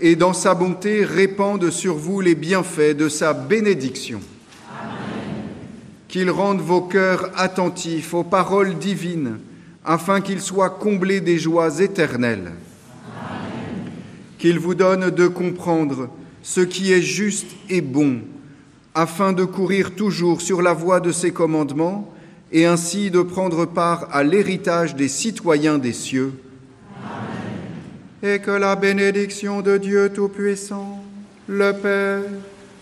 et 0.00 0.16
dans 0.16 0.34
sa 0.34 0.54
bonté 0.54 1.04
répande 1.04 1.70
sur 1.70 1.94
vous 1.94 2.20
les 2.20 2.34
bienfaits 2.34 2.94
de 2.94 3.08
sa 3.08 3.32
bénédiction 3.32 4.20
qu'il 6.08 6.30
rende 6.30 6.60
vos 6.60 6.82
cœurs 6.82 7.30
attentifs 7.36 8.14
aux 8.14 8.24
paroles 8.24 8.78
divines, 8.78 9.38
afin 9.84 10.20
qu'ils 10.20 10.40
soient 10.40 10.70
comblés 10.70 11.20
des 11.20 11.38
joies 11.38 11.80
éternelles. 11.80 12.52
Qu'il 14.38 14.58
vous 14.58 14.74
donne 14.74 15.10
de 15.10 15.26
comprendre 15.26 16.08
ce 16.42 16.60
qui 16.60 16.92
est 16.92 17.02
juste 17.02 17.48
et 17.68 17.80
bon, 17.80 18.20
afin 18.94 19.32
de 19.32 19.44
courir 19.44 19.94
toujours 19.94 20.40
sur 20.40 20.62
la 20.62 20.72
voie 20.72 21.00
de 21.00 21.12
ses 21.12 21.32
commandements 21.32 22.12
et 22.52 22.66
ainsi 22.66 23.10
de 23.10 23.22
prendre 23.22 23.66
part 23.66 24.08
à 24.12 24.22
l'héritage 24.22 24.94
des 24.94 25.08
citoyens 25.08 25.78
des 25.78 25.92
cieux. 25.92 26.32
Et 28.22 28.38
que 28.38 28.50
la 28.50 28.76
bénédiction 28.76 29.60
de 29.60 29.76
Dieu 29.76 30.10
Tout-Puissant, 30.14 31.04
le 31.48 31.72
Père, 31.72 32.22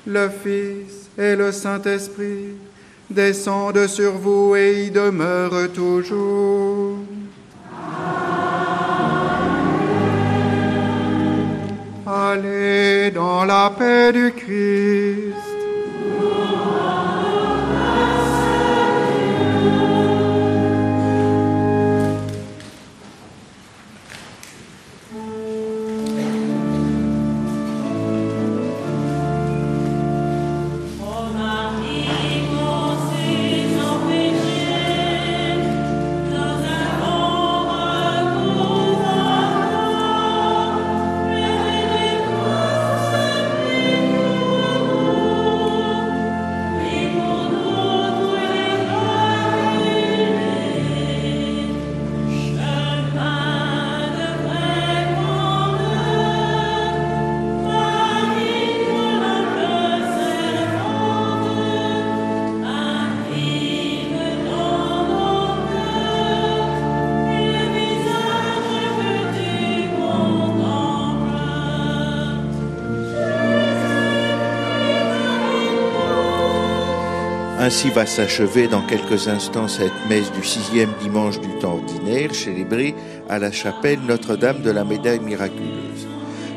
le 0.07 0.29
Fils 0.29 1.09
et 1.19 1.35
le 1.35 1.51
Saint-Esprit 1.51 2.55
descende 3.11 3.87
sur 3.87 4.13
vous 4.13 4.57
et 4.57 4.87
y 4.87 4.91
demeure 4.91 5.73
toujours. 5.73 6.99
Allez 12.07 13.11
dans 13.11 13.45
la 13.45 13.71
paix 13.77 14.13
du 14.13 14.33
Christ. 14.33 15.44
Ainsi 77.65 77.89
va 77.89 78.05
s'achever 78.05 78.69
dans 78.69 78.83
quelques 78.83 79.27
instants 79.27 79.69
cette 79.69 80.07
messe 80.07 80.31
du 80.33 80.45
sixième 80.45 80.93
dimanche 81.01 81.41
du 81.41 81.49
temps 81.61 81.77
ordinaire, 81.77 82.35
célébrée 82.35 82.95
à 83.31 83.39
la 83.39 83.51
chapelle 83.51 84.01
Notre-Dame 84.07 84.61
de 84.61 84.71
la 84.71 84.85
Médaille 84.85 85.21
miraculeuse. 85.21 86.07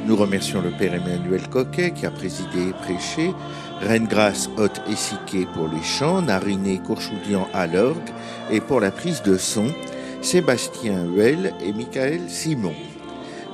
Nous 0.05 0.17
remercions 0.17 0.61
le 0.61 0.71
Père 0.71 0.93
Emmanuel 0.93 1.47
Coquet 1.47 1.91
qui 1.91 2.05
a 2.05 2.11
présidé 2.11 2.71
et 2.71 2.73
prêché, 2.73 3.33
Reine 3.79 4.07
Grâce 4.07 4.49
Haute 4.57 4.81
Essiquet 4.91 5.47
pour 5.53 5.69
les 5.69 5.81
chants, 5.81 6.21
Nariné 6.21 6.81
Courchoudian 6.85 7.47
à 7.53 7.67
l'orgue 7.67 8.11
et 8.51 8.59
pour 8.59 8.81
la 8.81 8.91
prise 8.91 9.21
de 9.21 9.37
son, 9.37 9.67
Sébastien 10.21 11.05
Huel 11.05 11.53
et 11.63 11.71
Michael 11.71 12.19
Simon. 12.27 12.73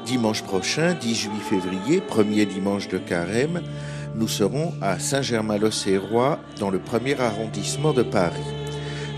Dimanche 0.07 0.41
prochain, 0.41 0.95
18 0.99 1.29
février, 1.39 2.01
premier 2.01 2.47
dimanche 2.47 2.87
de 2.87 2.97
carême, 2.97 3.61
nous 4.15 4.27
serons 4.27 4.73
à 4.81 4.99
Saint-Germain-l'Auxerrois, 4.99 6.39
dans 6.59 6.69
le 6.69 6.79
premier 6.79 7.19
arrondissement 7.19 7.93
de 7.93 8.03
Paris. 8.03 8.39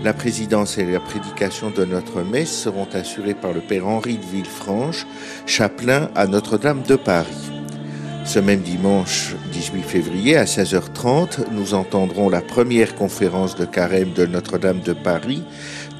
La 0.02 0.12
présidence 0.12 0.78
et 0.78 0.84
la 0.84 1.00
prédication 1.00 1.70
de 1.70 1.84
notre 1.84 2.22
messe 2.22 2.62
seront 2.62 2.88
assurées 2.92 3.34
par 3.34 3.52
le 3.52 3.60
Père 3.60 3.86
Henri 3.86 4.18
de 4.18 4.24
Villefranche, 4.24 5.06
chapelain 5.46 6.10
à 6.14 6.26
Notre-Dame 6.26 6.82
de 6.82 6.96
Paris. 6.96 7.50
Ce 8.24 8.38
même 8.38 8.60
dimanche 8.60 9.34
18 9.52 9.82
février 9.82 10.36
à 10.36 10.44
16h30, 10.44 11.50
nous 11.52 11.74
entendrons 11.74 12.28
la 12.28 12.42
première 12.42 12.94
conférence 12.94 13.54
de 13.54 13.64
carême 13.64 14.12
de 14.12 14.26
Notre-Dame 14.26 14.80
de 14.80 14.92
Paris 14.92 15.44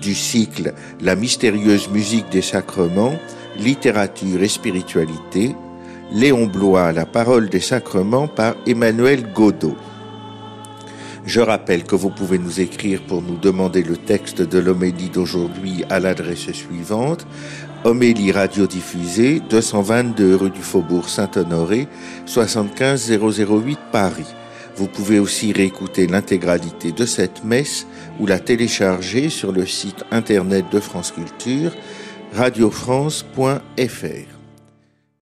du 0.02 0.14
cycle 0.14 0.74
La 1.00 1.16
mystérieuse 1.16 1.88
musique 1.88 2.28
des 2.30 2.42
sacrements, 2.42 3.14
littérature 3.58 4.42
et 4.42 4.48
spiritualité, 4.48 5.54
Léon 6.16 6.46
Blois, 6.46 6.92
La 6.92 7.04
parole 7.04 7.50
des 7.50 7.60
sacrements 7.60 8.26
par 8.26 8.54
Emmanuel 8.66 9.30
Godot. 9.34 9.76
Je 11.26 11.40
rappelle 11.40 11.84
que 11.84 11.94
vous 11.94 12.08
pouvez 12.08 12.38
nous 12.38 12.58
écrire 12.58 13.02
pour 13.02 13.20
nous 13.20 13.36
demander 13.36 13.82
le 13.82 13.98
texte 13.98 14.40
de 14.40 14.58
l'homélie 14.58 15.10
d'aujourd'hui 15.10 15.84
à 15.90 16.00
l'adresse 16.00 16.50
suivante 16.52 17.26
Homélie 17.84 18.32
radiodiffusée 18.32 19.42
222 19.50 20.36
rue 20.36 20.48
du 20.48 20.62
Faubourg 20.62 21.10
Saint-Honoré 21.10 21.86
75 22.24 23.12
008 23.12 23.78
Paris. 23.92 24.34
Vous 24.74 24.88
pouvez 24.88 25.18
aussi 25.18 25.52
réécouter 25.52 26.06
l'intégralité 26.06 26.92
de 26.92 27.04
cette 27.04 27.44
messe 27.44 27.86
ou 28.20 28.26
la 28.26 28.38
télécharger 28.38 29.28
sur 29.28 29.52
le 29.52 29.66
site 29.66 30.02
internet 30.10 30.64
de 30.72 30.80
France 30.80 31.12
Culture 31.12 31.72
radiofrance.fr. 32.32 34.35